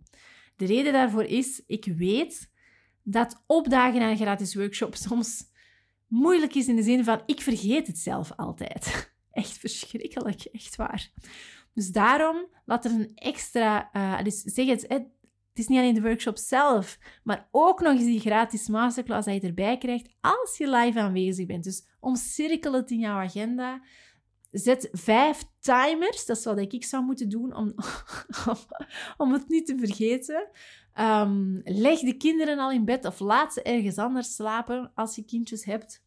De 0.56 0.66
reden 0.66 0.94
daarvoor 0.94 1.24
is, 1.24 1.64
ik 1.68 1.86
weet 1.86 2.52
dat 3.04 3.44
opdagen 3.48 4.00
naar 4.00 4.10
een 4.10 4.18
gratis 4.18 4.56
workshop 4.56 4.96
soms 4.96 5.50
moeilijk 6.08 6.56
is 6.56 6.68
in 6.68 6.76
de 6.76 6.84
zin 6.84 7.04
van, 7.04 7.22
ik 7.26 7.42
vergeet 7.42 7.88
het 7.88 7.98
zelf 7.98 8.32
altijd. 8.36 9.12
Echt 9.32 9.58
verschrikkelijk, 9.58 10.44
echt 10.44 10.76
waar. 10.76 11.12
Dus 11.74 11.92
daarom 11.92 12.48
laat 12.66 12.86
er 12.86 12.92
een 12.92 13.12
extra, 13.16 13.90
uh, 13.94 14.24
dus 14.24 14.42
zeg 14.42 14.68
het, 14.68 14.86
het 14.88 15.60
is 15.60 15.68
niet 15.68 15.80
alleen 15.80 15.94
de 15.94 16.02
workshop 16.02 16.38
zelf, 16.38 17.00
maar 17.24 17.48
ook 17.52 17.82
nog 17.82 17.94
eens 17.94 18.04
die 18.04 18.20
gratis 18.20 18.68
masterclass 18.68 19.26
dat 19.26 19.42
je 19.42 19.48
erbij 19.48 19.78
krijgt 19.78 20.10
als 20.22 20.58
je 20.58 20.70
live 20.70 21.00
aanwezig 21.00 21.46
bent. 21.46 21.64
Dus 21.64 21.88
omcirkel 22.00 22.74
het 22.74 22.92
in 22.92 23.00
jouw 23.00 23.18
agenda. 23.18 23.82
Zet 24.52 24.90
vijf 24.92 25.44
timers, 25.60 26.26
dat 26.26 26.38
is 26.38 26.46
wat 26.46 26.60
ik 26.60 26.84
zou 26.84 27.04
moeten 27.04 27.30
doen 27.30 27.56
om, 27.56 27.74
om, 29.18 29.34
het 29.34 29.50
niet 29.50 29.66
te 29.66 29.78
vergeten. 29.78 30.50
Um, 31.00 31.62
leg 31.64 32.00
de 32.00 32.18
kinderen 32.18 32.60
al 32.60 32.72
in 32.72 32.86
bed 32.86 33.06
of 33.06 33.20
laat 33.20 33.54
ze 33.54 33.62
ergens 33.62 33.98
anders 33.98 34.36
slapen 34.36 34.92
als 34.96 35.16
je 35.16 35.26
kindjes 35.26 35.66
hebt. 35.66 36.04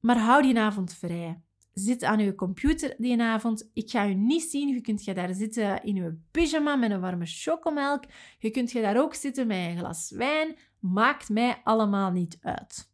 Maar 0.00 0.18
hou 0.18 0.42
die 0.42 0.58
avond 0.58 0.94
vrij. 0.94 1.40
Zit 1.72 2.04
aan 2.04 2.18
je 2.18 2.34
computer 2.34 2.94
die 2.98 3.22
avond. 3.22 3.70
Ik 3.72 3.90
ga 3.90 4.02
je 4.02 4.14
niet 4.14 4.42
zien. 4.42 4.68
Je 4.68 4.80
kunt 4.80 5.04
je 5.04 5.14
daar 5.14 5.34
zitten 5.34 5.82
in 5.82 5.94
je 5.94 6.18
pyjama 6.30 6.76
met 6.76 6.90
een 6.90 7.00
warme 7.00 7.26
chocomelk. 7.26 8.04
Je 8.38 8.50
kunt 8.50 8.72
je 8.72 8.80
daar 8.80 9.00
ook 9.00 9.14
zitten 9.14 9.46
met 9.46 9.56
een 9.56 9.78
glas 9.78 10.10
wijn. 10.10 10.56
Maakt 10.78 11.28
mij 11.28 11.60
allemaal 11.64 12.10
niet 12.10 12.38
uit. 12.40 12.92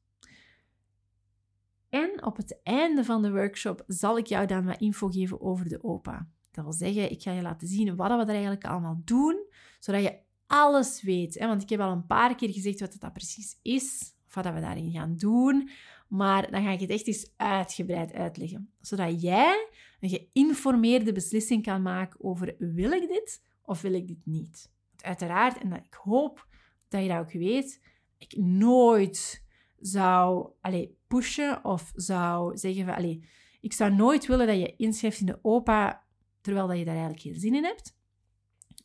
En 1.91 2.25
op 2.25 2.37
het 2.37 2.61
einde 2.63 3.05
van 3.05 3.23
de 3.23 3.31
workshop 3.31 3.85
zal 3.87 4.19
ik 4.19 4.27
jou 4.27 4.47
dan 4.47 4.65
wat 4.65 4.81
info 4.81 5.09
geven 5.09 5.41
over 5.41 5.69
de 5.69 5.83
OPA. 5.83 6.29
Dat 6.51 6.65
wil 6.65 6.73
zeggen, 6.73 7.11
ik 7.11 7.23
ga 7.23 7.33
je 7.33 7.43
laten 7.43 7.69
zien 7.69 7.97
wat 7.97 8.09
we 8.09 8.15
er 8.15 8.29
eigenlijk 8.29 8.65
allemaal 8.65 9.01
doen, 9.05 9.47
zodat 9.79 10.03
je 10.03 10.19
alles 10.47 11.03
weet. 11.03 11.39
Want 11.39 11.63
ik 11.63 11.69
heb 11.69 11.81
al 11.81 11.93
een 11.93 12.07
paar 12.07 12.35
keer 12.35 12.51
gezegd 12.53 12.81
wat 12.81 12.97
dat 12.99 13.13
precies 13.13 13.59
is, 13.63 14.15
of 14.27 14.35
wat 14.35 14.45
we 14.45 14.61
daarin 14.61 14.93
gaan 14.93 15.17
doen. 15.17 15.71
Maar 16.09 16.51
dan 16.51 16.63
ga 16.63 16.71
ik 16.71 16.81
het 16.81 16.91
echt 16.91 17.07
eens 17.07 17.33
uitgebreid 17.37 18.13
uitleggen. 18.13 18.73
Zodat 18.81 19.23
jij 19.23 19.69
een 20.01 20.09
geïnformeerde 20.09 21.13
beslissing 21.13 21.63
kan 21.63 21.83
maken 21.83 22.25
over 22.25 22.55
wil 22.59 22.91
ik 22.91 23.09
dit 23.09 23.43
of 23.63 23.81
wil 23.81 23.93
ik 23.93 24.07
dit 24.07 24.21
niet. 24.25 24.71
Uiteraard, 24.97 25.59
en 25.59 25.73
ik 25.73 25.95
hoop 25.95 26.47
dat 26.89 27.03
je 27.03 27.09
dat 27.09 27.19
ook 27.19 27.33
weet, 27.33 27.81
ik 28.19 28.37
nooit 28.37 29.45
zou 29.81 30.51
allez, 30.61 30.89
pushen 31.09 31.65
of 31.65 31.93
zou 31.95 32.57
zeggen 32.57 32.85
van 32.85 32.95
allez, 32.95 33.17
ik 33.61 33.73
zou 33.73 33.95
nooit 33.95 34.27
willen 34.27 34.47
dat 34.47 34.59
je 34.59 34.77
inschrijft 34.77 35.21
in 35.21 35.27
de 35.27 35.39
OPA 35.43 36.05
terwijl 36.41 36.67
dat 36.67 36.79
je 36.79 36.85
daar 36.85 36.95
eigenlijk 36.95 37.23
geen 37.23 37.41
zin 37.41 37.55
in 37.55 37.65
hebt. 37.65 37.99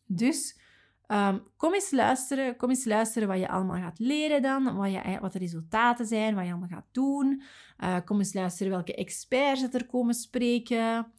Dus 0.06 0.60
um, 1.08 1.44
kom 1.58 1.74
eens 1.74 1.92
luisteren. 1.92 2.56
Kom 2.56 2.70
eens 2.70 2.86
luisteren 2.86 3.28
wat 3.28 3.40
je 3.40 3.50
allemaal 3.50 3.82
gaat 3.82 4.00
leren 4.00 4.42
dan. 4.42 4.76
Wat, 4.76 4.92
je, 4.92 5.18
wat 5.22 5.34
de 5.34 5.40
resultaten 5.40 6.06
zijn, 6.06 6.36
wat 6.36 6.44
je 6.44 6.50
allemaal 6.50 6.70
gaat 6.70 6.88
doen. 6.92 7.42
Uh, 7.84 7.98
kom 8.06 8.18
eens 8.18 8.34
luisteren 8.34 8.72
welke 8.72 8.96
experts 8.96 9.74
er 9.74 9.86
komen 9.86 10.14
spreken. 10.14 11.12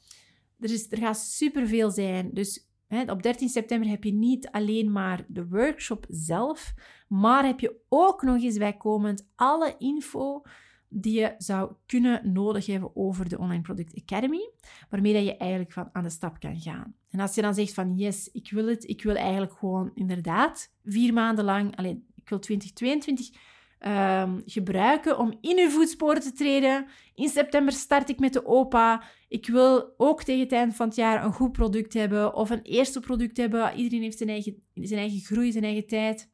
Er, 0.59 0.71
is, 0.71 0.93
er 0.93 0.99
gaat 0.99 1.19
superveel 1.19 1.91
zijn. 1.91 2.31
Dus 2.33 2.65
op 2.88 3.22
13 3.22 3.49
september 3.49 3.88
heb 3.88 4.05
je 4.05 4.12
niet 4.12 4.49
alleen 4.51 4.92
maar 4.92 5.25
de 5.29 5.49
workshop 5.49 6.07
zelf, 6.09 6.75
maar 7.09 7.44
heb 7.44 7.61
je 7.61 7.77
ook 7.88 8.22
nog 8.22 8.42
eens 8.42 8.59
bijkomend 8.59 9.29
alle 9.35 9.75
info 9.79 10.42
die 10.88 11.20
je 11.20 11.35
zou 11.38 11.72
kunnen 11.87 12.33
nodig 12.33 12.66
hebben 12.66 12.96
over 12.96 13.29
de 13.29 13.38
Online 13.38 13.62
Product 13.62 14.01
Academy, 14.03 14.51
waarmee 14.90 15.12
dat 15.12 15.25
je 15.25 15.37
eigenlijk 15.37 15.72
van 15.72 15.88
aan 15.92 16.03
de 16.03 16.11
stap 16.11 16.40
kan 16.40 16.61
gaan. 16.61 16.94
En 17.11 17.20
als 17.20 17.35
je 17.35 17.42
dan 17.42 17.55
zegt 17.55 17.75
van 17.75 17.96
yes, 17.96 18.31
ik 18.33 18.51
wil 18.51 18.66
het, 18.66 18.88
ik 18.88 19.03
wil 19.03 19.14
eigenlijk 19.14 19.53
gewoon 19.53 19.90
inderdaad 19.94 20.72
vier 20.85 21.12
maanden 21.12 21.44
lang, 21.44 21.77
alleen 21.77 22.07
ik 22.14 22.29
wil 22.29 22.38
2022 22.38 23.31
um, 23.81 24.43
gebruiken 24.47 25.19
om 25.19 25.39
in 25.41 25.59
uw 25.59 25.71
voetsporen 25.71 26.23
te 26.23 26.33
treden. 26.33 26.87
In 27.15 27.29
september 27.29 27.73
start 27.73 28.09
ik 28.09 28.19
met 28.19 28.33
de 28.33 28.45
OPA. 28.45 29.03
Ik 29.29 29.47
wil 29.47 29.95
ook 29.97 30.23
tegen 30.23 30.43
het 30.43 30.53
eind 30.53 30.77
van 30.77 30.87
het 30.87 30.97
jaar 30.97 31.25
een 31.25 31.33
goed 31.33 31.53
product 31.53 31.95
hebben 31.95 32.35
of 32.35 32.51
een 32.51 32.62
eerste 32.62 33.01
product 33.01 33.37
hebben. 33.37 33.75
Iedereen 33.77 34.03
heeft 34.03 34.19
zijn 34.19 34.29
eigen, 34.29 34.62
zijn 34.75 35.01
eigen 35.01 35.21
groei, 35.21 35.53
zijn 35.53 35.65
eigen 35.65 35.87
tijd. 35.87 36.31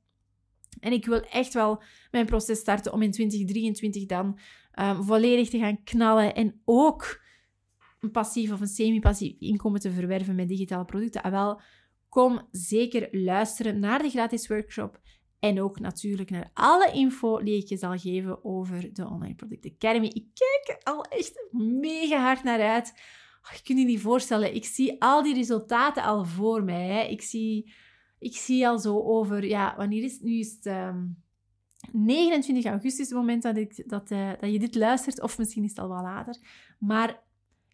En 0.80 0.92
ik 0.92 1.06
wil 1.06 1.20
echt 1.20 1.54
wel 1.54 1.82
mijn 2.10 2.26
proces 2.26 2.58
starten 2.58 2.92
om 2.92 3.02
in 3.02 3.10
2023 3.10 4.06
dan 4.06 4.38
um, 4.80 5.02
volledig 5.04 5.48
te 5.48 5.58
gaan 5.58 5.82
knallen 5.82 6.34
en 6.34 6.60
ook 6.64 7.20
een 8.00 8.10
passief 8.10 8.52
of 8.52 8.60
een 8.60 8.66
semi-passief 8.66 9.34
inkomen 9.38 9.80
te 9.80 9.90
verwerven 9.90 10.34
met 10.34 10.48
digitale 10.48 10.84
producten. 10.84 11.22
Ah, 11.22 11.30
wel, 11.30 11.60
kom 12.08 12.48
zeker 12.50 13.08
luisteren 13.10 13.78
naar 13.78 14.02
de 14.02 14.10
gratis 14.10 14.48
workshop 14.48 15.00
en 15.42 15.62
ook 15.62 15.80
natuurlijk 15.80 16.30
naar 16.30 16.50
alle 16.54 16.92
info 16.92 17.42
die 17.42 17.62
ik 17.62 17.68
je 17.68 17.76
zal 17.76 17.98
geven 17.98 18.44
over 18.44 18.92
de 18.92 19.08
Online 19.08 19.34
Product 19.34 19.70
Academy. 19.74 20.06
Ik 20.06 20.26
kijk 20.34 20.78
er 20.78 20.92
al 20.92 21.04
echt 21.04 21.46
mega 21.50 22.20
hard 22.22 22.42
naar 22.42 22.60
uit. 22.60 22.92
Oh, 23.42 23.56
je 23.56 23.62
kunt 23.62 23.78
je 23.78 23.84
niet 23.84 24.00
voorstellen, 24.00 24.54
ik 24.54 24.64
zie 24.64 25.02
al 25.02 25.22
die 25.22 25.34
resultaten 25.34 26.02
al 26.02 26.24
voor 26.24 26.64
mij. 26.64 26.86
Hè. 26.86 27.02
Ik 27.02 27.22
zie 27.22 27.72
ik 28.22 28.36
zie 28.36 28.68
al 28.68 28.78
zo 28.78 29.00
over, 29.00 29.44
ja, 29.44 29.74
wanneer 29.76 30.02
is 30.02 30.12
het? 30.12 30.22
Nu 30.22 30.38
is 30.38 30.58
het 30.60 30.94
29 31.92 32.64
ehm, 32.64 32.72
augustus, 32.72 33.08
het 33.08 33.16
moment 33.16 33.42
dat, 33.42 33.56
ik, 33.56 33.88
dat, 33.88 34.10
uh, 34.10 34.30
dat 34.40 34.52
je 34.52 34.58
dit 34.58 34.74
luistert, 34.74 35.22
of 35.22 35.38
misschien 35.38 35.64
is 35.64 35.70
het 35.70 35.78
al 35.78 35.88
wel 35.88 36.02
later. 36.02 36.36
Maar 36.78 37.21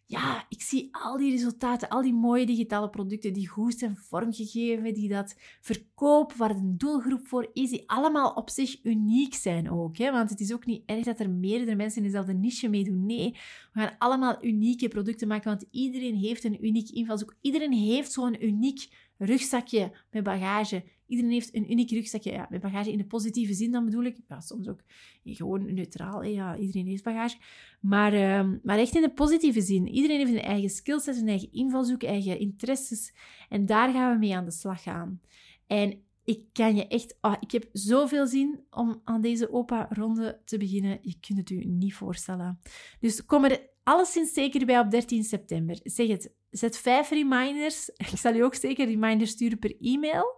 ja, 0.09 0.45
ik 0.49 0.61
zie 0.61 0.89
al 0.91 1.17
die 1.17 1.31
resultaten, 1.31 1.89
al 1.89 2.01
die 2.01 2.13
mooie 2.13 2.45
digitale 2.45 2.89
producten 2.89 3.33
die 3.33 3.47
goed 3.47 3.77
zijn 3.77 3.95
vormgegeven, 3.97 4.93
die 4.93 5.09
dat 5.09 5.35
verkopen, 5.61 6.37
waar 6.37 6.49
een 6.49 6.77
doelgroep 6.77 7.27
voor 7.27 7.49
is, 7.53 7.69
die 7.69 7.89
allemaal 7.89 8.31
op 8.31 8.49
zich 8.49 8.83
uniek 8.83 9.33
zijn 9.33 9.71
ook. 9.71 9.97
Hè? 9.97 10.11
Want 10.11 10.29
het 10.29 10.39
is 10.39 10.53
ook 10.53 10.65
niet 10.65 10.83
erg 10.85 11.05
dat 11.05 11.19
er 11.19 11.29
meerdere 11.29 11.75
mensen 11.75 11.97
in 11.97 12.07
dezelfde 12.07 12.33
niche 12.33 12.69
meedoen. 12.69 13.05
Nee, 13.05 13.31
we 13.73 13.79
gaan 13.79 13.95
allemaal 13.97 14.45
unieke 14.45 14.87
producten 14.87 15.27
maken, 15.27 15.49
want 15.49 15.65
iedereen 15.71 16.15
heeft 16.15 16.43
een 16.43 16.65
uniek 16.65 16.89
invalshoek. 16.89 17.35
Iedereen 17.41 17.73
heeft 17.73 18.11
zo'n 18.11 18.45
uniek 18.45 18.87
rugzakje 19.17 19.91
met 20.11 20.23
bagage. 20.23 20.83
Iedereen 21.09 21.31
heeft 21.31 21.55
een 21.55 21.71
uniek 21.71 21.91
rugzakje 21.91 22.31
ja, 22.31 22.47
met 22.49 22.61
bagage 22.61 22.91
in 22.91 22.97
de 22.97 23.05
positieve 23.05 23.53
zin, 23.53 23.71
dan 23.71 23.85
bedoel 23.85 24.03
ik. 24.03 24.17
Soms 24.39 24.67
ook 24.67 24.79
gewoon 25.23 25.73
neutraal. 25.73 26.23
Ja, 26.23 26.57
iedereen 26.57 26.87
heeft 26.87 27.03
bagage. 27.03 27.37
Maar, 27.81 28.13
uh, 28.13 28.53
maar 28.63 28.77
echt 28.77 28.95
in 28.95 29.01
de 29.01 29.13
positieve 29.13 29.61
zin. 29.61 29.87
Iedereen 29.87 30.17
heeft 30.17 30.31
een 30.31 30.49
eigen 30.51 30.69
skillset, 30.69 31.17
een 31.17 31.27
eigen 31.27 31.51
invalshoek, 31.51 32.03
eigen 32.03 32.39
interesses. 32.39 33.13
En 33.49 33.65
daar 33.65 33.91
gaan 33.91 34.13
we 34.13 34.19
mee 34.19 34.35
aan 34.35 34.45
de 34.45 34.51
slag 34.51 34.83
gaan. 34.83 35.21
En 35.67 36.03
ik 36.23 36.43
kan 36.53 36.75
je 36.75 36.87
echt... 36.87 37.17
Oh, 37.21 37.35
ik 37.39 37.51
heb 37.51 37.69
zoveel 37.71 38.27
zin 38.27 38.59
om 38.69 39.01
aan 39.03 39.21
deze 39.21 39.51
opa-ronde 39.51 40.41
te 40.45 40.57
beginnen. 40.57 40.99
Je 41.01 41.15
kunt 41.19 41.37
het 41.37 41.49
u 41.49 41.65
niet 41.65 41.93
voorstellen. 41.93 42.59
Dus 42.99 43.25
kom 43.25 43.43
er 43.43 43.69
alleszins 43.83 44.33
zeker 44.33 44.65
bij 44.65 44.79
op 44.79 44.91
13 44.91 45.23
september. 45.23 45.79
Zeg 45.83 46.07
het, 46.07 46.33
zet 46.49 46.77
vijf 46.77 47.09
reminders. 47.09 47.89
Ik 48.11 48.17
zal 48.17 48.33
je 48.33 48.43
ook 48.43 48.55
zeker 48.55 48.85
reminders 48.85 49.31
sturen 49.31 49.59
per 49.59 49.75
e-mail. 49.81 50.37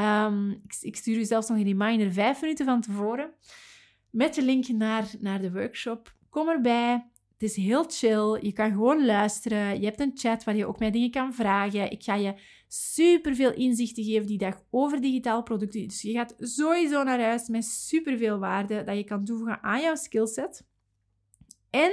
Um, 0.00 0.50
ik, 0.50 0.76
ik, 0.80 0.96
stuur 0.96 1.18
u 1.18 1.24
zelfs 1.24 1.48
nog 1.48 1.58
een 1.58 1.64
reminder 1.64 2.12
vijf 2.12 2.40
minuten 2.40 2.64
van 2.64 2.80
tevoren. 2.80 3.30
Met 4.10 4.34
de 4.34 4.42
link 4.42 4.68
naar, 4.68 5.10
naar 5.20 5.40
de 5.40 5.52
workshop. 5.52 6.14
Kom 6.30 6.48
erbij. 6.48 7.10
Het 7.32 7.42
is 7.50 7.56
heel 7.56 7.84
chill. 7.88 8.38
Je 8.40 8.52
kan 8.52 8.70
gewoon 8.70 9.04
luisteren. 9.04 9.80
Je 9.80 9.86
hebt 9.86 10.00
een 10.00 10.12
chat 10.14 10.44
waar 10.44 10.56
je 10.56 10.66
ook 10.66 10.78
mij 10.78 10.90
dingen 10.90 11.10
kan 11.10 11.34
vragen. 11.34 11.90
Ik 11.90 12.02
ga 12.02 12.14
je 12.14 12.34
superveel 12.68 13.52
inzichten 13.52 14.04
geven 14.04 14.26
die 14.26 14.38
dag 14.38 14.62
over 14.70 15.00
digitaal 15.00 15.42
producten. 15.42 15.88
Dus 15.88 16.02
je 16.02 16.12
gaat 16.12 16.34
sowieso 16.38 17.02
naar 17.02 17.20
huis 17.20 17.48
met 17.48 17.64
superveel 17.64 18.38
waarde 18.38 18.82
dat 18.82 18.96
je 18.96 19.04
kan 19.04 19.24
toevoegen 19.24 19.62
aan 19.62 19.80
jouw 19.80 19.94
skillset. 19.94 20.66
En 21.70 21.92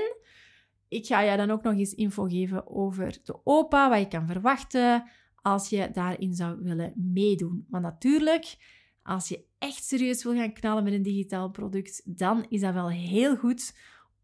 ik 0.88 1.06
ga 1.06 1.22
je 1.22 1.38
dan 1.38 1.52
ook 1.52 1.64
nog 1.64 1.74
eens 1.74 1.94
info 1.94 2.24
geven 2.24 2.68
over 2.68 3.18
de 3.24 3.44
OPA, 3.44 3.90
wat 3.90 4.00
je 4.00 4.08
kan 4.08 4.28
verwachten 4.28 5.10
als 5.42 5.70
je 5.70 5.90
daarin 5.94 6.34
zou 6.34 6.64
willen 6.64 6.94
meedoen. 6.96 7.66
Maar 7.70 7.82
natuurlijk, 7.82 8.58
als 9.04 9.28
je 9.28 9.44
echt 9.58 9.84
serieus 9.84 10.24
wil 10.24 10.34
gaan 10.34 10.54
knallen 10.54 10.84
met 10.84 10.94
een 10.94 11.02
digitaal 11.02 11.50
product, 11.50 12.02
dan 12.06 12.46
is 12.50 12.62
dat 12.62 12.74
wel 12.74 12.90
heel 12.90 13.36
goed 13.36 13.78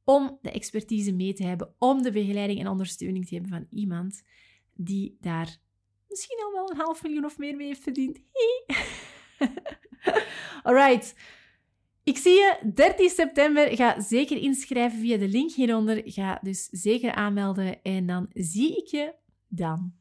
om 0.04 0.38
de 0.42 0.52
expertise 0.52 1.14
mee 1.14 1.34
te 1.34 1.46
hebben, 1.46 1.74
om 1.78 2.02
de 2.02 2.12
begeleiding 2.12 2.60
en 2.60 2.68
ondersteuning 2.68 3.28
te 3.28 3.34
hebben 3.34 3.52
van 3.52 3.68
iemand 3.70 4.24
die 4.74 5.18
daar 5.22 5.58
misschien 6.10 6.44
al 6.44 6.52
wel 6.52 6.70
een 6.70 6.78
half 6.78 7.04
miljoen 7.04 7.26
of 7.26 7.38
meer 7.38 7.56
mee 7.56 7.68
heeft 7.68 7.84
verdiend. 7.84 8.20
Alright. 10.64 11.16
Ik 12.04 12.18
zie 12.18 12.34
je 12.34 12.72
13 12.74 13.10
september. 13.10 13.76
Ga 13.76 14.02
zeker 14.02 14.38
inschrijven 14.38 15.00
via 15.00 15.18
de 15.18 15.28
link 15.28 15.52
hieronder. 15.52 16.02
Ga 16.06 16.40
dus 16.42 16.68
zeker 16.72 17.12
aanmelden 17.12 17.82
en 17.82 18.06
dan 18.06 18.30
zie 18.34 18.78
ik 18.78 18.88
je 18.88 19.14
dan. 19.48 19.94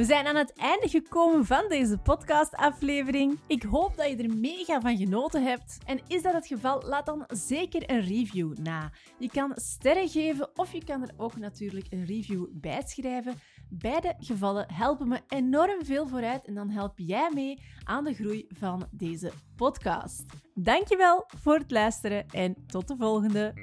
We 0.00 0.06
zijn 0.06 0.26
aan 0.26 0.36
het 0.36 0.52
einde 0.52 0.88
gekomen 0.88 1.46
van 1.46 1.64
deze 1.68 1.98
podcastaflevering. 1.98 3.38
Ik 3.46 3.62
hoop 3.62 3.96
dat 3.96 4.08
je 4.08 4.16
er 4.16 4.36
mega 4.36 4.80
van 4.80 4.96
genoten 4.96 5.44
hebt. 5.44 5.78
En 5.86 6.00
is 6.06 6.22
dat 6.22 6.32
het 6.32 6.46
geval, 6.46 6.82
laat 6.82 7.06
dan 7.06 7.24
zeker 7.28 7.90
een 7.90 8.00
review 8.00 8.56
na. 8.56 8.90
Je 9.18 9.30
kan 9.30 9.52
sterren 9.54 10.08
geven 10.08 10.58
of 10.58 10.72
je 10.72 10.84
kan 10.84 11.02
er 11.02 11.14
ook 11.16 11.36
natuurlijk 11.36 11.86
een 11.90 12.04
review 12.04 12.46
bij 12.50 12.82
schrijven. 12.86 13.34
Beide 13.68 14.14
gevallen 14.18 14.72
helpen 14.72 15.08
me 15.08 15.20
enorm 15.28 15.84
veel 15.84 16.08
vooruit 16.08 16.44
en 16.44 16.54
dan 16.54 16.70
help 16.70 16.92
jij 16.96 17.30
mee 17.34 17.62
aan 17.84 18.04
de 18.04 18.14
groei 18.14 18.46
van 18.48 18.88
deze 18.90 19.32
podcast. 19.56 20.24
Dankjewel 20.54 21.24
voor 21.36 21.54
het 21.54 21.70
luisteren 21.70 22.26
en 22.28 22.66
tot 22.66 22.88
de 22.88 22.96
volgende. 22.96 23.54